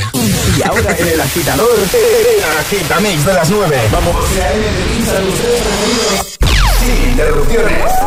Y 0.57 0.63
ahora 0.63 0.95
en 0.97 1.07
el 1.09 1.20
agitador, 1.20 1.68
el 1.78 2.57
agitamix 2.57 3.26
de 3.26 3.34
las 3.34 3.49
9. 3.49 3.82
Vamos. 3.91 4.15
Sin 6.80 7.09
interrupciones. 7.09 8.07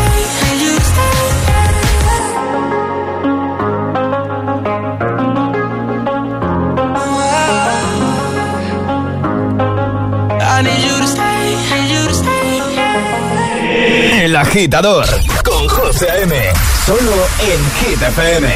El 14.31 14.37
agitador 14.37 15.05
con 15.43 15.67
José 15.67 16.09
A.M. 16.09 16.33
Solo 16.85 17.11
en 17.49 17.61
Hit 17.79 18.01
FM. 18.01 18.47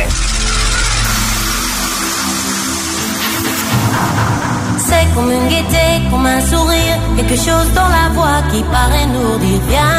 C'est 4.87 5.13
comme 5.13 5.29
une 5.29 5.49
gaieté, 5.49 6.09
comme 6.09 6.25
un 6.25 6.39
sourire, 6.49 6.97
quelque 7.17 7.35
chose 7.35 7.69
dans 7.73 7.89
la 7.89 8.07
voix 8.13 8.41
qui 8.53 8.63
paraît 8.63 9.07
nous 9.07 9.37
dire 9.39 9.59
bien, 9.67 9.91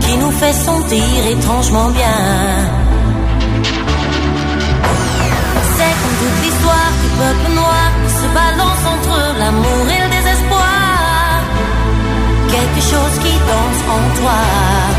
qui 0.00 0.16
nous 0.16 0.32
fait 0.32 0.52
sentir 0.52 1.26
étrangement 1.30 1.90
bien. 1.90 2.18
C'est 5.76 5.94
comme 6.00 6.16
toute 6.20 6.38
l'histoire 6.44 6.90
du 7.02 7.08
peuple 7.20 7.54
noir 7.54 7.88
qui 8.02 8.10
se 8.14 8.26
balance 8.34 8.82
entre 8.94 9.38
l'amour 9.38 9.86
et 9.86 9.86
désespoir. 9.86 10.07
Quelque 12.50 12.80
chose 12.80 13.18
qui 13.22 13.32
danse 13.46 13.82
en 13.94 14.20
toi. 14.20 14.97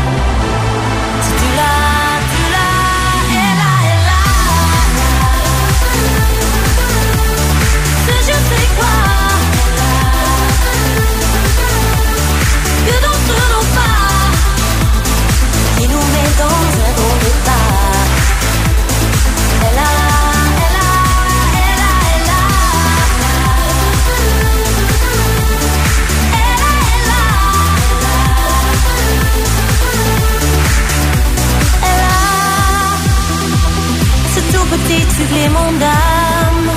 supplée 35.30 35.48
mon 35.48 35.72
âme. 35.82 36.70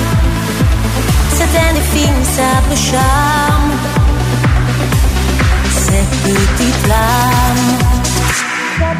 C'est 1.29 1.53
indéfinissable 1.69 2.75
charme. 2.75 3.71
Cette 5.71 6.15
petite 6.23 6.75
flamme. 6.85 7.67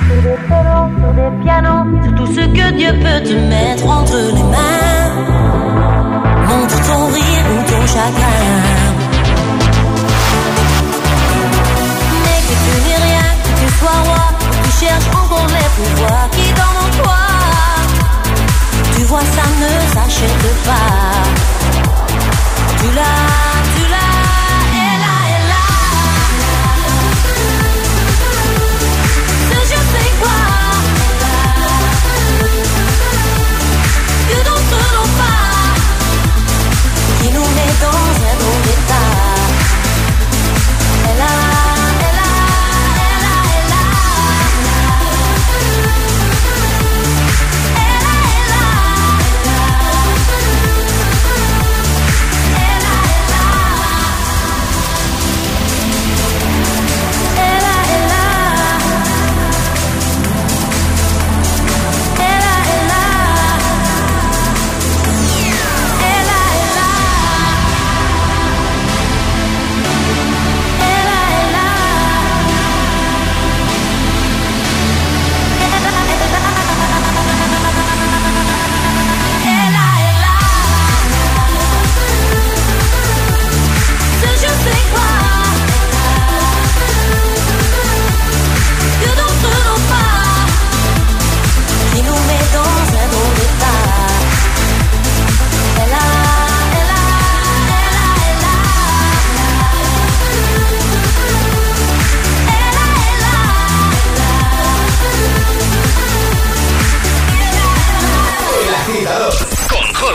Des 0.10 0.38
vélos, 0.50 0.90
des 1.16 1.44
pianos, 1.44 1.86
tout 2.18 2.28
ce 2.28 2.42
que 2.42 2.72
Dieu 2.78 2.92
peut 3.04 3.22
te 3.28 3.34
mettre 3.34 3.86
entre 3.88 4.18
les 4.36 4.44
mains. 4.44 5.10
Montre 6.48 6.78
ton 6.88 7.06
rire 7.08 7.46
ou 7.52 7.72
ton 7.72 7.88
chagrin. 7.88 8.74
Mais 12.24 12.40
que 12.48 12.56
tu 12.64 12.74
n'es 12.86 13.00
rien, 13.08 13.30
que 13.44 13.52
tu 13.60 13.68
sois 13.80 14.02
roi, 14.06 14.26
tu 14.64 14.86
cherches 14.86 15.12
encore 15.16 15.48
les 15.48 15.70
pouvoirs 15.78 16.30
qui 16.32 16.53
ça 19.14 19.20
ne 19.20 19.94
s'achète 19.94 20.64
pas 20.66 20.74
Tu 22.80 22.86
l'as, 22.96 23.04
tu 23.76 23.92
l'as. 23.92 24.13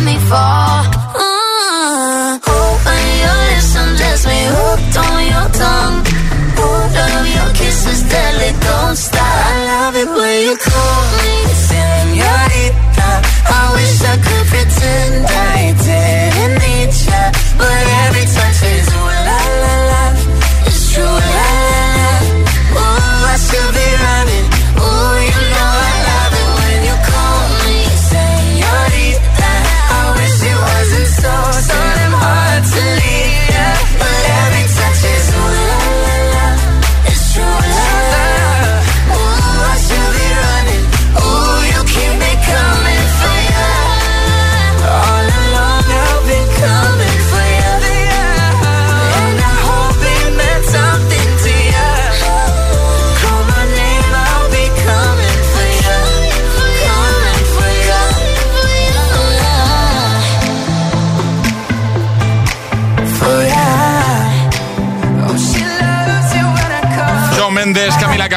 let 0.00 0.14
me 0.14 0.18
fall. 0.28 0.84
Mm-hmm. 1.20 2.50
Open 2.56 3.04
your 3.24 3.38
lips 3.48 3.76
and 3.80 3.92
just 3.98 4.26
me 4.26 4.40
hooked 4.56 4.96
on 4.96 5.20
your 5.34 5.48
tongue. 5.60 5.98
Hold 6.60 6.96
of 7.06 7.22
your 7.36 7.50
kisses 7.54 8.02
deadly, 8.08 8.50
don't 8.60 8.96
stop. 8.96 9.20
I 9.20 9.64
love 9.70 9.96
it 9.96 10.08
when 10.08 10.36
you 10.46 10.56
call 10.56 11.02
me. 11.18 11.49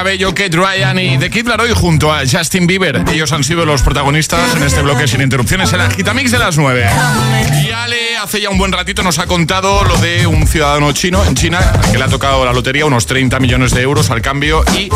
Cabello, 0.04 0.36
Kate 0.36 0.58
Ryan 0.58 1.00
y 1.00 1.18
The 1.18 1.30
Kid 1.30 1.48
Laroi 1.48 1.72
junto 1.72 2.12
a 2.12 2.24
Justin 2.30 2.68
Bieber. 2.68 3.06
Ellos 3.10 3.32
han 3.32 3.42
sido 3.42 3.66
los 3.66 3.82
protagonistas 3.84 4.54
en 4.54 4.64
este 4.64 4.82
bloque 4.82 5.08
sin 5.08 5.22
interrupciones 5.22 5.72
en 5.72 5.80
la 5.80 5.90
Gitamix 5.90 6.30
de 6.30 6.40
las 6.40 6.58
9. 6.58 6.90
Y 7.64 7.72
Ale 7.72 8.18
hace 8.18 8.42
ya 8.42 8.50
un 8.50 8.58
buen 8.58 8.74
ratito 8.74 9.02
nos 9.02 9.18
ha 9.20 9.28
contado 9.28 9.86
lo 9.86 9.96
de 10.00 10.28
un 10.28 10.46
ciudadano 10.46 10.92
chino 10.92 11.24
en 11.24 11.36
China 11.36 11.60
que 11.90 11.98
le 11.98 12.04
ha 12.04 12.10
tocado 12.10 12.44
la 12.44 12.52
lotería 12.52 12.86
unos 12.86 13.06
30 13.06 13.40
millones 13.40 13.72
de 13.72 13.82
euros 13.82 14.10
al 14.10 14.22
cambio 14.22 14.66
y 14.78 14.90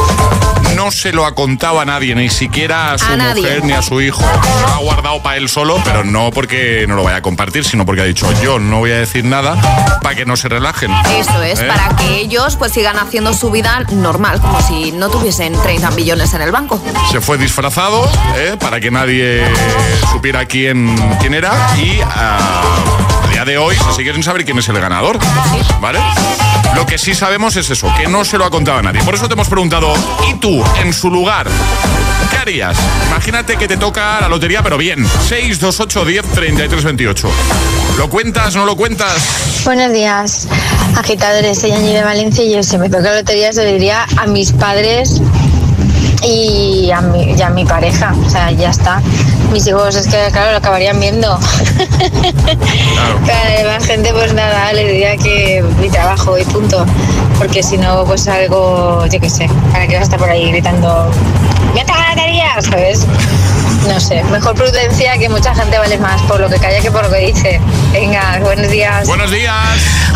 no 0.76 0.92
se 0.92 1.12
lo 1.12 1.26
ha 1.26 1.34
contado 1.36 1.80
a 1.80 1.86
nadie, 1.86 2.14
ni 2.16 2.30
siquiera 2.30 2.94
a 2.94 2.98
su 2.98 3.06
A 3.06 3.18
nadie. 3.18 3.42
mujer 3.42 3.64
ni 3.64 3.74
a 3.74 3.82
su 3.82 4.02
hijo. 4.02 4.22
Lo 4.62 4.68
ha 4.68 4.78
guardado 4.78 5.22
para 5.22 5.38
él 5.38 5.50
solo, 5.50 5.80
pero 5.84 6.04
no 6.04 6.32
porque 6.32 6.86
no 6.88 6.96
lo 6.96 7.04
vaya 7.04 7.18
a 7.18 7.22
compartir, 7.22 7.64
sino 7.66 7.86
porque 7.86 8.02
ha 8.02 8.06
dicho 8.06 8.28
yo 8.42 8.60
no 8.60 8.80
voy 8.80 8.92
a 8.92 8.98
decir 8.98 9.26
nada 9.26 9.56
para 10.02 10.16
que 10.16 10.26
no 10.26 10.36
se 10.38 10.50
relajen. 10.50 10.92
Eso 11.18 11.42
es, 11.42 11.60
¿Eh? 11.60 11.66
para 11.68 11.96
que 11.96 12.18
ellos 12.20 12.56
pues 12.58 12.72
sigan 12.74 12.98
haciendo 13.00 13.34
su 13.34 13.50
vida 13.52 13.84
normal, 13.92 14.40
como 14.42 14.62
si 14.62 14.92
no 14.92 15.10
tuviesen 15.10 15.54
30 15.62 15.92
millones 15.92 16.34
en 16.34 16.42
el 16.42 16.52
banco. 16.52 16.82
Se 17.12 17.22
fue 17.22 17.38
disfrazado 17.38 18.10
¿eh? 18.36 18.56
para 18.60 18.80
que 18.80 18.92
nadie 18.92 19.44
supiera 20.12 20.46
quién, 20.46 20.96
quién 21.20 21.34
era 21.34 21.52
y 21.78 22.00
ah, 22.04 22.40
a 23.24 23.28
día 23.28 23.46
de 23.46 23.58
hoy 23.58 23.76
se 23.76 23.94
sigue 23.96 24.14
sin 24.14 24.24
saber 24.24 24.46
quién 24.46 24.58
es 24.58 24.68
el 24.70 24.80
ganador. 24.80 25.18
¿Vale? 25.82 26.00
Lo 26.76 26.86
que 26.86 26.98
sí 26.98 27.16
sabemos 27.16 27.56
es 27.56 27.70
eso, 27.70 27.92
que 27.98 28.08
no 28.08 28.24
se 28.24 28.38
lo 28.38 28.46
ha 28.46 28.50
contado 28.50 28.80
a 28.80 28.82
nadie. 28.82 29.02
Por 29.04 29.16
eso 29.16 29.28
te 29.28 29.34
hemos 29.34 29.48
preguntado, 29.48 29.94
¿y 30.30 30.36
tú, 30.36 30.64
en 30.84 30.94
su 30.94 31.10
lugar, 31.10 31.48
qué 32.30 32.38
harías? 32.38 32.78
Imagínate 33.08 33.58
que 33.58 33.68
te 33.68 33.78
toca 33.78 34.22
la 34.22 34.28
lotería, 34.28 34.62
pero 34.62 34.78
bien. 34.78 35.06
628 35.28 36.06
10 36.06 36.26
33 36.34 36.84
28. 36.84 37.30
¿Lo 37.98 38.10
cuentas, 38.10 38.56
no 38.56 38.66
lo 38.66 38.76
cuentas? 38.76 39.64
Buenos 39.66 39.92
días, 39.92 40.48
agitadores. 40.96 41.60
Soy 41.60 41.72
Añi 41.72 41.94
de 41.94 42.04
Valencia 42.04 42.44
y 42.44 42.54
yo 42.54 42.64
si 42.64 42.78
me 42.78 42.90
toca 42.90 43.04
la 43.04 43.16
lotería 43.18 43.52
se 43.54 43.64
lo 43.64 43.72
diría 43.72 44.06
a 44.18 44.28
mis 44.28 44.52
padres 44.52 45.22
y 46.24 46.92
a, 46.92 47.02
mi, 47.02 47.34
y 47.34 47.42
a 47.42 47.50
mi 47.50 47.66
pareja. 47.66 48.14
O 48.26 48.30
sea, 48.30 48.52
ya 48.52 48.70
está. 48.70 49.02
Mis 49.52 49.68
hijos 49.68 49.96
es 49.96 50.08
que, 50.08 50.18
claro, 50.32 50.52
lo 50.52 50.58
acabarían 50.58 51.00
viendo. 51.00 51.40
Claro, 53.26 53.42
además, 53.46 53.86
gente, 53.86 54.12
pues 54.14 54.34
nada, 54.34 54.74
le 54.74 54.86
diría 54.86 55.18
que 55.18 55.64
mi 55.80 55.90
trabajo 55.90 56.38
y 56.38 56.44
punto. 56.46 56.86
Porque 57.38 57.62
si 57.62 57.78
no, 57.78 58.04
pues 58.06 58.28
algo, 58.28 59.06
yo 59.06 59.20
qué 59.20 59.30
sé, 59.30 59.50
para 59.72 59.88
que 59.88 59.94
vas 59.94 60.02
a 60.02 60.04
estar 60.04 60.20
por 60.20 60.30
ahí 60.30 60.52
gritando, 60.52 61.12
¡Me 61.74 61.86
toca 61.86 62.00
la 62.00 62.16
lotería! 62.16 62.62
¿Sabes? 62.62 63.06
No 63.88 64.00
sé, 64.02 64.24
mejor 64.26 64.54
prudencia 64.54 65.18
que 65.18 65.30
mucha 65.30 65.56
gente 65.56 65.78
vale 65.78 65.98
más 65.98 66.22
por 66.24 66.40
lo 66.40 66.50
que 66.50 66.58
calla 66.60 66.82
que 66.82 66.92
por 66.92 67.04
lo 67.04 67.10
que 67.10 67.28
dice. 67.28 67.62
Venga, 67.94 68.40
buenos 68.42 68.70
días. 68.70 69.08
Buenos 69.08 69.32
días. 69.32 69.56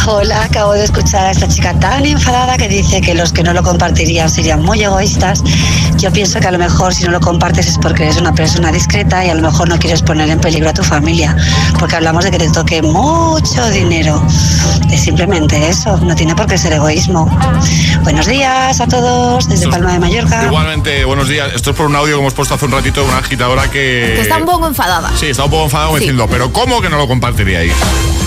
Hola, 0.08 0.44
acabo 0.44 0.74
de 0.74 0.84
escuchar 0.84 1.28
a 1.28 1.32
esta 1.32 1.48
chica 1.48 1.74
tan 1.80 2.06
enfadada 2.06 2.58
que 2.58 2.68
dice 2.68 3.02
que 3.02 3.14
los 3.14 3.32
que 3.32 3.44
no 3.44 3.54
lo 3.54 3.64
compartirían 3.64 4.30
serían 4.30 4.62
muy 4.62 4.84
egoístas. 4.84 5.44
Yo 5.98 6.12
pienso 6.12 6.40
que 6.40 6.48
a 6.48 6.52
lo 6.52 6.58
mejor 6.58 6.94
si 6.94 7.04
no 7.04 7.12
lo 7.12 7.20
compartes 7.20 7.68
es 7.68 7.78
porque 7.78 8.04
eres 8.04 8.18
una 8.18 8.34
persona 8.34 8.72
discreta 8.72 9.24
y 9.24 9.30
a 9.30 9.36
lo 9.36 9.42
mejor 9.42 9.70
no 9.70 9.78
quieres 9.78 10.02
poner 10.02 10.30
en 10.30 10.40
peligro 10.40 10.70
a 10.70 10.74
tu 10.74 10.84
familia, 10.84 11.36
porque 11.80 11.96
hablamos 11.96 12.24
de 12.24 12.32
que 12.32 12.40
te 12.40 12.50
toque 12.50 12.82
mucho 12.82 13.70
dinero. 13.70 14.26
Es 14.92 15.02
simplemente 15.02 15.70
eso, 15.70 15.98
no 15.98 16.16
tiene 16.16 16.36
por 16.36 16.48
qué 16.48 16.58
ser 16.58 16.74
egoísmo. 16.74 17.30
Buenos 18.04 18.26
días 18.26 18.82
a 18.82 18.88
todos 18.88 19.48
desde 19.48 19.68
Palma 19.70 19.94
de 19.94 20.00
Mallorca. 20.00 20.46
Igualmente, 20.46 21.06
buenos 21.06 21.30
días. 21.30 21.52
Esto 21.54 21.70
es 21.72 21.76
por 21.76 21.86
un 21.86 21.96
audio 21.96 22.16
que 22.16 22.22
hemos 22.22 22.34
puesto 22.34 22.56
hace 22.56 22.66
un 22.66 22.72
ratito 22.72 23.02
de 23.02 23.08
una 23.08 23.20
agitadora 23.20 23.61
que... 23.70 24.14
Que 24.16 24.22
está 24.22 24.38
un 24.38 24.46
poco 24.46 24.68
enfadada. 24.68 25.12
Sí, 25.18 25.28
está 25.30 25.44
un 25.46 25.52
poco 25.52 25.64
enfadado 25.66 25.94
Sí. 25.94 26.00
diciendo, 26.00 26.28
pero 26.30 26.52
¿cómo 26.54 26.82
que 26.82 26.90
no 26.90 26.98
lo 26.98 27.08
compartiríais? 27.08 27.74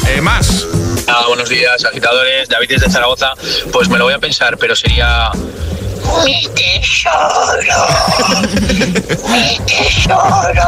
Eh, 0.09 0.21
más. 0.21 0.67
Ah, 1.09 1.25
buenos 1.29 1.49
días, 1.49 1.85
agitadores. 1.85 2.49
David 2.49 2.69
desde 2.69 2.91
Zaragoza. 2.91 3.33
Pues 3.73 3.89
me 3.89 3.99
lo 3.99 4.05
voy 4.05 4.15
a 4.15 4.19
pensar, 4.19 4.57
pero 4.59 4.75
sería. 4.77 5.31
Mi 6.25 6.47
tesoro. 6.55 7.87
Mi 9.29 9.59
tesoro. 9.67 10.63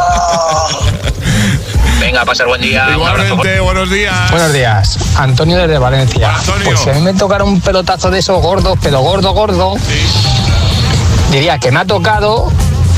Venga, 2.01 2.25
pasar 2.25 2.47
buen 2.47 2.61
día. 2.61 2.89
Igualmente, 2.93 3.61
buenos 3.61 3.91
días. 3.91 4.31
Buenos 4.31 4.53
días, 4.53 4.99
Antonio 5.17 5.57
desde 5.59 5.79
Valencia. 5.79 6.33
Pues 6.65 6.81
si 6.81 6.91
a 6.91 6.95
mí 6.95 7.01
me 7.01 7.15
tocara 7.15 7.45
un 7.45 7.61
pelotazo 7.61 8.11
de 8.11 8.19
esos 8.19 8.41
gordos, 8.43 8.79
pero 8.83 9.01
gordo, 9.01 9.33
gordo, 9.33 9.75
diría 11.31 11.59
que 11.59 11.71
me 11.71 11.81
ha 11.81 11.85
tocado, 11.87 12.53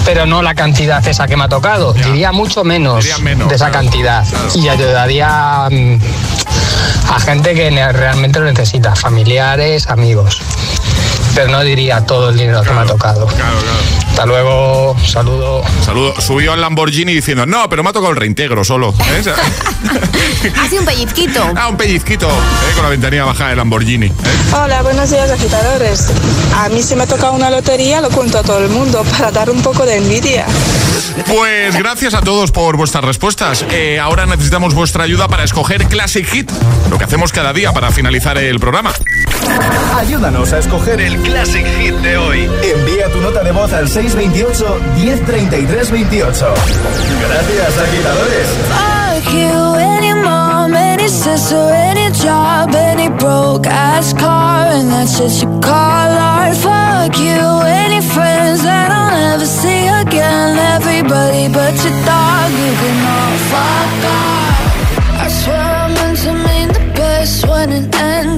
pero 0.08 0.24
no 0.24 0.40
la 0.40 0.54
cantidad 0.54 1.06
esa 1.06 1.26
que 1.26 1.36
me 1.36 1.44
ha 1.44 1.48
tocado. 1.50 1.92
Diría 1.92 2.32
mucho 2.32 2.64
menos, 2.64 3.04
de 3.04 3.54
esa 3.54 3.70
cantidad. 3.70 4.24
Y 4.54 4.66
ayudaría 4.66 5.68
mm, 5.70 5.98
a 7.10 7.20
gente 7.20 7.52
que 7.52 7.68
realmente 7.92 8.40
lo 8.40 8.46
necesita, 8.46 8.96
familiares, 8.96 9.86
amigos. 9.86 10.40
Pero 11.38 11.52
no 11.52 11.62
diría 11.62 12.04
todo 12.04 12.30
el 12.30 12.36
dinero 12.36 12.62
que 12.62 12.72
me 12.72 12.80
ha 12.80 12.84
tocado. 12.84 13.28
Hasta 14.08 14.26
luego, 14.26 14.96
saludo. 15.06 15.62
Saludo. 15.84 16.20
Subió 16.20 16.52
al 16.52 16.60
Lamborghini 16.60 17.14
diciendo, 17.14 17.46
no, 17.46 17.68
pero 17.68 17.84
me 17.84 17.90
ha 17.90 17.92
tocado 17.92 18.10
el 18.10 18.16
reintegro 18.16 18.64
solo. 18.64 18.92
¿eh? 19.12 19.22
Hace 20.60 20.80
un 20.80 20.84
pellizquito. 20.84 21.40
ah, 21.54 21.68
un 21.68 21.76
pellizquito 21.76 22.28
¿eh? 22.28 22.74
con 22.74 22.82
la 22.82 22.90
ventanilla 22.90 23.24
bajada 23.24 23.50
del 23.50 23.58
Lamborghini. 23.58 24.06
¿eh? 24.06 24.12
Hola, 24.52 24.82
buenos 24.82 25.10
días 25.10 25.30
agitadores. 25.30 26.10
A 26.56 26.68
mí 26.70 26.82
si 26.82 26.96
me 26.96 27.06
toca 27.06 27.30
una 27.30 27.50
lotería 27.50 28.00
lo 28.00 28.10
cuento 28.10 28.38
a 28.38 28.42
todo 28.42 28.58
el 28.58 28.68
mundo 28.68 29.04
para 29.04 29.30
dar 29.30 29.48
un 29.48 29.62
poco 29.62 29.86
de 29.86 29.98
envidia. 29.98 30.44
Pues 31.28 31.76
gracias 31.76 32.14
a 32.14 32.20
todos 32.20 32.50
por 32.50 32.76
vuestras 32.76 33.04
respuestas. 33.04 33.64
Eh, 33.70 34.00
ahora 34.00 34.26
necesitamos 34.26 34.74
vuestra 34.74 35.04
ayuda 35.04 35.28
para 35.28 35.44
escoger 35.44 35.86
Classic 35.86 36.26
Hit, 36.26 36.50
lo 36.90 36.98
que 36.98 37.04
hacemos 37.04 37.30
cada 37.30 37.52
día 37.52 37.72
para 37.72 37.92
finalizar 37.92 38.36
el 38.38 38.58
programa. 38.58 38.92
Ayúdanos 39.96 40.52
a 40.52 40.58
escoger 40.58 41.00
el 41.00 41.20
Classic 41.30 41.66
Hit 41.78 41.94
de 41.96 42.16
hoy. 42.16 42.48
Envía 42.62 43.08
tu 43.12 43.20
nota 43.20 43.42
de 43.42 43.52
voz 43.52 43.72
al 43.72 43.88
628 43.88 44.80
1033 44.96 45.90
28. 45.90 46.54
Gracias, 47.26 47.78
agitadores. 47.78 48.48
Fuck 48.68 49.32
you, 49.34 49.74
any 49.76 50.14
mom, 50.14 50.74
any 50.74 51.08
sister, 51.08 51.70
any 51.72 52.10
job, 52.12 52.74
any 52.74 53.08
broke 53.08 53.66
ass 53.66 54.14
car, 54.14 54.68
and 54.72 54.90
that's 54.90 55.16
shit 55.16 55.42
you 55.42 55.60
call 55.60 56.10
art. 56.16 56.56
Fuck 56.56 57.18
you, 57.18 57.62
any 57.66 58.00
friends 58.00 58.62
that 58.62 58.90
I'll 58.90 59.10
never 59.10 59.46
see 59.46 59.86
again. 59.86 60.58
Everybody 60.76 61.48
but 61.48 61.74
your 61.84 61.96
dog, 62.06 62.50
you 62.62 62.72
can 62.80 62.98
all 63.14 63.38
fuck 63.52 64.04
off. 64.16 64.68
I 65.20 65.28
swear 65.28 65.60
I 65.60 65.88
meant 65.94 66.18
to 66.24 66.32
mean 66.32 66.68
the 66.68 66.92
best 66.96 67.46
when 67.46 67.72
it 67.72 67.94
ended. 67.94 68.37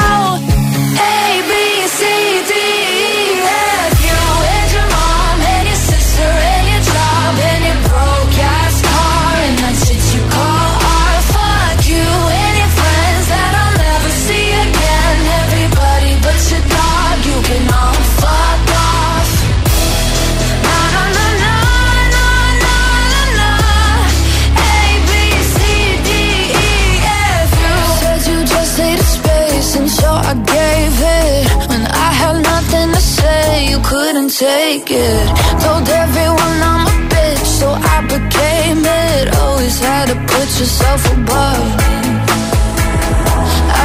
Take 34.31 34.89
it. 34.89 35.27
Told 35.61 35.87
everyone 35.89 36.57
I'm 36.71 36.87
a 36.87 36.97
bitch, 37.11 37.45
so 37.59 37.67
I 37.71 37.97
became 38.07 38.81
it. 38.85 39.35
Always 39.35 39.77
had 39.79 40.05
to 40.07 40.15
put 40.15 40.47
yourself 40.59 41.01
above 41.17 41.67
me. 41.79 41.95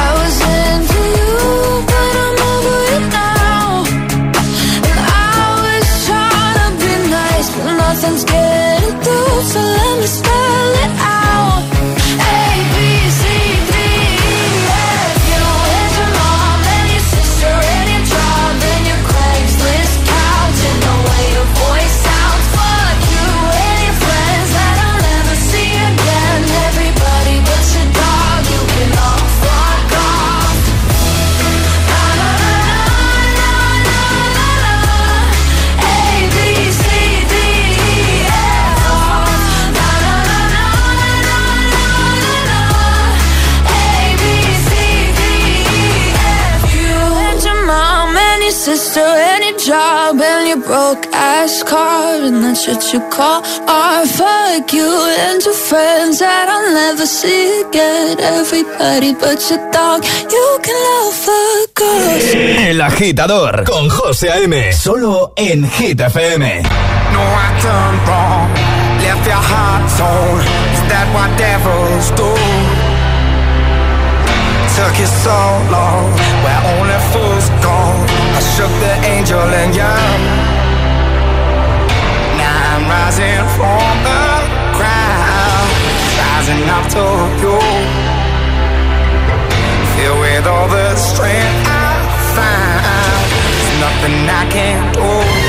I 0.03 0.07
was 0.19 0.35
into 0.59 1.01
you, 1.19 1.35
but 1.91 2.11
I'm 2.23 2.37
over 2.53 2.79
it 2.95 3.05
now. 3.21 3.67
And 4.89 4.99
I 5.03 5.43
was 5.65 5.87
trying 6.07 6.57
to 6.63 6.69
be 6.81 6.93
nice, 7.19 7.47
but 7.55 7.67
nothing's 7.83 8.23
getting 8.23 8.95
through. 9.03 9.41
So 9.51 9.59
let 9.59 9.97
sister 10.07 11.26
what 52.65 52.93
you 52.93 52.99
call 53.09 53.43
art. 53.67 54.07
Fuck 54.07 54.73
you 54.73 54.89
and 55.19 55.43
your 55.43 55.53
friends 55.53 56.19
that 56.19 56.49
I'll 56.49 56.73
never 56.73 57.05
see 57.05 57.61
again. 57.61 58.19
Everybody 58.19 59.13
but 59.13 59.39
your 59.49 59.61
dog, 59.71 60.03
you 60.03 60.47
can 60.63 60.77
love 60.89 61.27
a 61.27 61.67
ghost. 61.75 62.35
El 62.69 62.81
agitador 62.81 63.63
con 63.63 63.89
José 63.89 64.29
A.M. 64.29 64.73
Solo 64.73 65.33
en 65.35 65.69
Hit 65.69 65.99
FM. 65.99 66.63
No, 67.13 67.21
I 67.21 67.47
done 67.61 67.97
wrong. 68.07 68.49
Left 69.03 69.25
your 69.27 69.43
heart 69.51 69.83
torn. 69.97 70.41
Is 70.73 70.81
that 70.89 71.07
what 71.13 71.29
devils 71.37 72.09
do? 72.17 72.31
Took 74.77 74.97
you 74.99 75.09
so 75.25 75.39
long, 75.69 76.05
where 76.43 76.61
only 76.73 76.99
fools 77.11 77.49
go. 77.61 77.77
I 78.37 78.41
shook 78.55 78.73
the 78.79 78.93
angel 79.13 79.41
and 79.41 79.75
young. 79.75 80.46
Rising 82.89 83.43
from 83.57 83.95
the 84.07 84.23
ground, 84.77 85.69
rising 86.21 86.63
up 86.69 86.85
to 86.95 87.05
you. 87.41 87.59
Filled 89.95 90.19
with 90.19 90.47
all 90.47 90.67
the 90.69 90.95
strength 90.95 91.67
I 91.67 91.93
find, 92.35 93.27
there's 93.43 93.71
nothing 93.83 94.17
I 94.29 94.43
can't 94.49 94.95
do. 94.95 95.46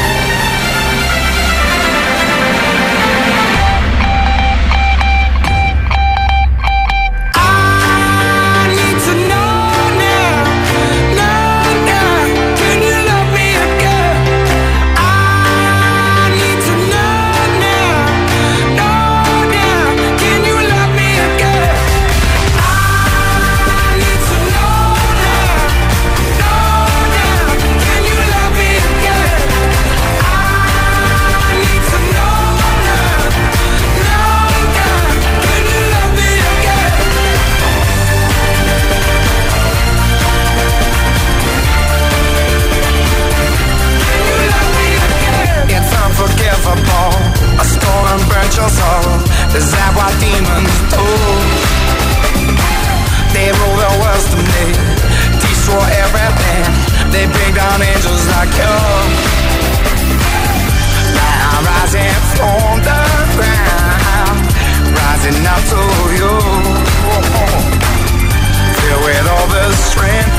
Strength 69.72 70.38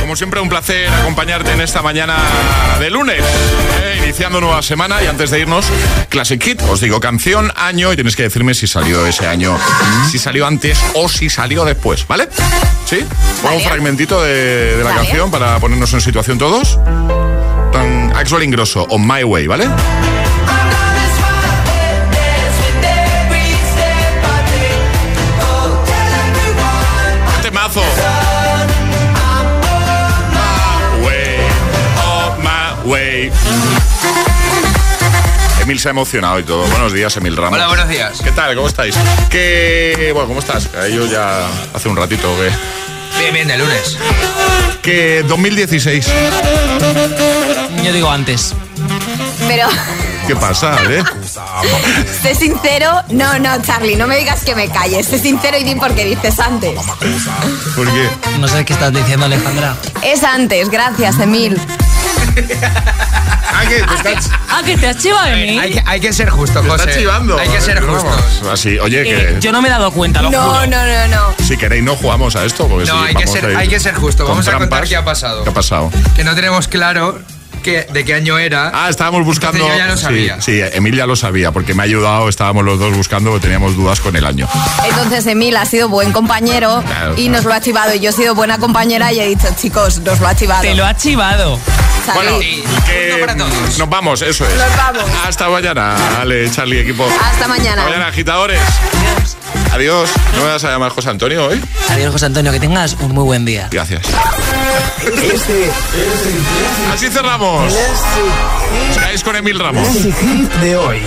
Como 0.00 0.16
siempre, 0.16 0.40
un 0.40 0.48
placer 0.48 0.88
acompañarte 0.90 1.52
en 1.52 1.60
esta 1.60 1.82
mañana 1.82 2.16
de 2.78 2.90
lunes, 2.90 3.22
eh, 3.82 4.00
iniciando 4.04 4.40
nueva 4.40 4.62
semana. 4.62 5.02
Y 5.02 5.06
antes 5.06 5.30
de 5.30 5.40
irnos, 5.40 5.66
Classic 6.08 6.42
Hit, 6.42 6.62
os 6.68 6.80
digo 6.80 7.00
canción, 7.00 7.50
año, 7.56 7.92
y 7.92 7.96
tienes 7.96 8.14
que 8.14 8.24
decirme 8.24 8.54
si 8.54 8.66
salió 8.66 9.06
ese 9.06 9.26
año, 9.26 9.56
si 10.10 10.18
salió 10.18 10.46
antes 10.46 10.78
o 10.94 11.08
si 11.08 11.30
salió 11.30 11.64
después, 11.64 12.06
¿vale? 12.06 12.28
¿Sí? 12.84 13.04
Pongo 13.42 13.56
un 13.56 13.62
fragmentito 13.62 14.22
de, 14.22 14.76
de 14.76 14.84
la 14.84 14.94
canción 14.94 15.30
para 15.30 15.58
ponernos 15.58 15.92
en 15.94 16.00
situación 16.00 16.38
todos. 16.38 16.78
Tan 17.72 18.14
Axel 18.14 18.42
Ingrosso, 18.42 18.86
On 18.90 19.06
My 19.06 19.24
Way, 19.24 19.46
¿vale? 19.46 19.68
Emil 35.62 35.78
se 35.78 35.88
ha 35.88 35.90
emocionado 35.92 36.38
y 36.38 36.42
todo. 36.42 36.66
Buenos 36.66 36.92
días, 36.92 37.16
Emil 37.16 37.36
Ramos. 37.36 37.54
Hola, 37.56 37.68
buenos 37.68 37.88
días. 37.88 38.20
¿Qué 38.22 38.30
tal? 38.32 38.54
¿Cómo 38.54 38.68
estáis? 38.68 38.94
Que 39.30 40.10
bueno, 40.12 40.28
¿cómo 40.28 40.40
estás? 40.40 40.68
Eh, 40.74 40.92
Yo 40.94 41.06
ya 41.06 41.46
hace 41.72 41.88
un 41.88 41.96
ratito 41.96 42.34
que 42.36 42.50
Bien, 43.18 43.32
bien, 43.32 43.48
de 43.48 43.56
lunes. 43.56 43.96
que 44.82 45.22
2016. 45.26 46.06
Yo 47.82 47.92
digo 47.92 48.10
antes. 48.10 48.52
Pero, 49.48 49.68
¿Qué 50.26 50.36
pasa, 50.36 50.76
eh? 50.90 51.02
sé 52.22 52.34
sincero. 52.34 52.90
No, 53.10 53.38
no, 53.38 53.60
Charlie, 53.62 53.96
no 53.96 54.06
me 54.06 54.16
digas 54.16 54.42
que 54.44 54.54
me 54.54 54.68
calles. 54.68 55.06
Sé 55.06 55.18
sincero 55.18 55.58
y 55.58 55.64
di 55.64 55.74
por 55.74 55.94
qué 55.94 56.04
dices 56.04 56.38
antes. 56.40 56.78
¿Por 57.76 57.86
qué? 57.92 58.08
No 58.38 58.48
sé 58.48 58.64
qué 58.64 58.72
estás 58.72 58.92
diciendo, 58.92 59.26
Alejandra. 59.26 59.76
Es 60.02 60.22
antes, 60.24 60.70
gracias, 60.70 61.18
Emil. 61.20 61.60
Ah, 63.56 63.62
que 63.68 63.82
te 63.82 63.94
estás, 64.12 64.30
que 64.64 64.76
te 64.76 64.88
has 64.88 64.96
chivado 64.98 65.26
de 65.26 65.36
mí. 65.46 65.58
Hay 65.58 65.72
que, 65.72 65.82
hay 65.86 66.00
que 66.00 66.12
ser 66.12 66.28
justo, 66.30 66.60
te 66.60 66.68
José. 66.68 66.82
estás 66.84 66.96
chivando. 66.98 67.38
Hay 67.38 67.48
que 67.48 67.60
ser 67.60 67.80
justos. 67.82 68.42
Así, 68.50 68.78
oye, 68.78 69.02
Eh, 69.02 69.34
que 69.34 69.40
yo 69.40 69.52
no 69.52 69.62
me 69.62 69.68
he 69.68 69.70
dado 69.70 69.92
cuenta, 69.92 70.20
lo 70.22 70.30
No, 70.30 70.42
juro. 70.42 70.66
no, 70.66 70.86
no, 70.86 71.08
no. 71.08 71.34
si 71.44 71.56
queréis 71.56 71.84
no 71.84 71.94
jugamos 71.94 72.34
a 72.36 72.44
esto. 72.44 72.66
Porque 72.66 72.86
No, 72.90 73.00
hay 73.02 73.14
que 73.14 73.26
ser- 73.26 73.54
a 73.54 73.58
hay 73.60 73.68
que 73.68 73.78
ser 73.78 73.94
justo. 73.94 74.26
Vamos 74.26 74.48
a 74.48 74.58
contar 74.58 74.88
qué 74.88 74.96
ha 74.96 75.04
pasado. 75.04 75.44
¿Qué 75.44 75.50
ha 75.50 75.54
pasado? 75.54 75.90
Que 76.16 76.24
no 76.24 76.34
tenemos 76.34 76.66
claro 76.66 77.20
qué, 77.64 77.84
de 77.92 78.04
qué 78.04 78.14
año 78.14 78.38
era. 78.38 78.70
Ah, 78.72 78.88
estábamos 78.88 79.24
buscando. 79.24 79.58
Entonces 79.58 79.76
yo 79.80 79.84
ya 79.84 79.90
lo 79.90 79.96
Sí, 79.96 80.02
sabía. 80.04 80.40
Sí, 80.40 80.60
Emil 80.76 80.94
ya 80.94 81.06
lo 81.06 81.16
sabía, 81.16 81.50
porque 81.50 81.74
me 81.74 81.82
ha 81.82 81.86
ayudado, 81.86 82.28
estábamos 82.28 82.64
los 82.64 82.78
dos 82.78 82.96
buscando, 82.96 83.30
porque 83.30 83.42
teníamos 83.48 83.74
dudas 83.74 83.98
con 84.00 84.14
el 84.14 84.24
año. 84.24 84.46
Entonces 84.88 85.26
Emil 85.26 85.56
ha 85.56 85.64
sido 85.66 85.88
buen 85.88 86.12
compañero 86.12 86.82
Claro, 86.86 87.14
y 87.16 87.24
claro. 87.24 87.30
nos 87.32 87.44
lo 87.44 87.52
ha 87.54 87.60
chivado. 87.60 87.92
Y 87.94 87.98
yo 87.98 88.10
he 88.10 88.12
sido 88.12 88.36
buena 88.36 88.58
compañera 88.58 89.12
y 89.12 89.18
he 89.18 89.26
dicho, 89.26 89.48
chicos, 89.60 89.98
nos 90.00 90.20
lo 90.20 90.28
ha 90.28 90.36
chivado. 90.36 90.62
Te 90.62 90.74
lo 90.76 90.86
ha 90.86 90.94
chivado. 90.96 91.58
Salí. 92.06 92.62
Bueno, 93.18 93.46
que 93.46 93.78
nos 93.78 93.88
vamos, 93.88 94.20
eso 94.20 94.46
es. 94.46 94.54
Nos 94.54 94.76
vamos. 94.76 95.04
Hasta 95.26 95.48
mañana. 95.48 95.96
Vale, 96.18 96.50
Charlie, 96.50 96.80
equipo. 96.80 97.08
Hasta 97.22 97.48
mañana. 97.48 97.80
Hasta 97.82 97.84
mañana, 97.84 98.08
agitadores. 98.08 98.60
Adiós. 99.72 100.10
¿No 100.36 100.42
me 100.42 100.48
vas 100.50 100.62
a 100.64 100.68
llamar 100.70 100.90
José 100.90 101.08
Antonio 101.08 101.46
hoy? 101.46 101.60
Adiós, 101.88 102.12
José 102.12 102.26
Antonio, 102.26 102.52
que 102.52 102.60
tengas 102.60 102.92
un 103.00 103.12
muy 103.12 103.24
buen 103.24 103.46
día. 103.46 103.68
Gracias. 103.70 104.02
Este 105.02 105.70
Así 106.92 107.08
cerramos. 107.10 107.72
Os 108.90 108.98
caéis 108.98 109.22
con 109.22 109.36
Emil 109.36 109.58
Ramos. 109.58 109.86
es 109.88 110.04
el 110.04 110.14
hit 110.14 110.52
de 110.54 110.76
hoy. 110.76 111.02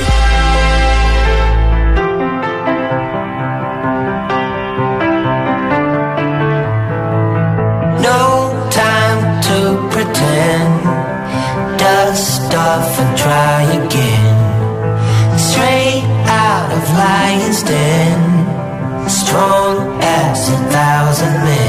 No 8.07 8.21
time 8.69 9.21
to 9.47 9.89
pretend. 9.93 10.73
Dust 11.77 12.53
off 12.53 12.99
and 12.99 13.17
try 13.17 13.61
again. 13.81 14.37
Straight 15.37 16.05
out 16.27 16.69
of 16.77 16.83
lion's 17.03 17.63
den. 17.63 18.19
Strong 19.07 20.01
as 20.01 20.49
a 20.49 20.57
thousand 20.75 21.35
men. 21.47 21.66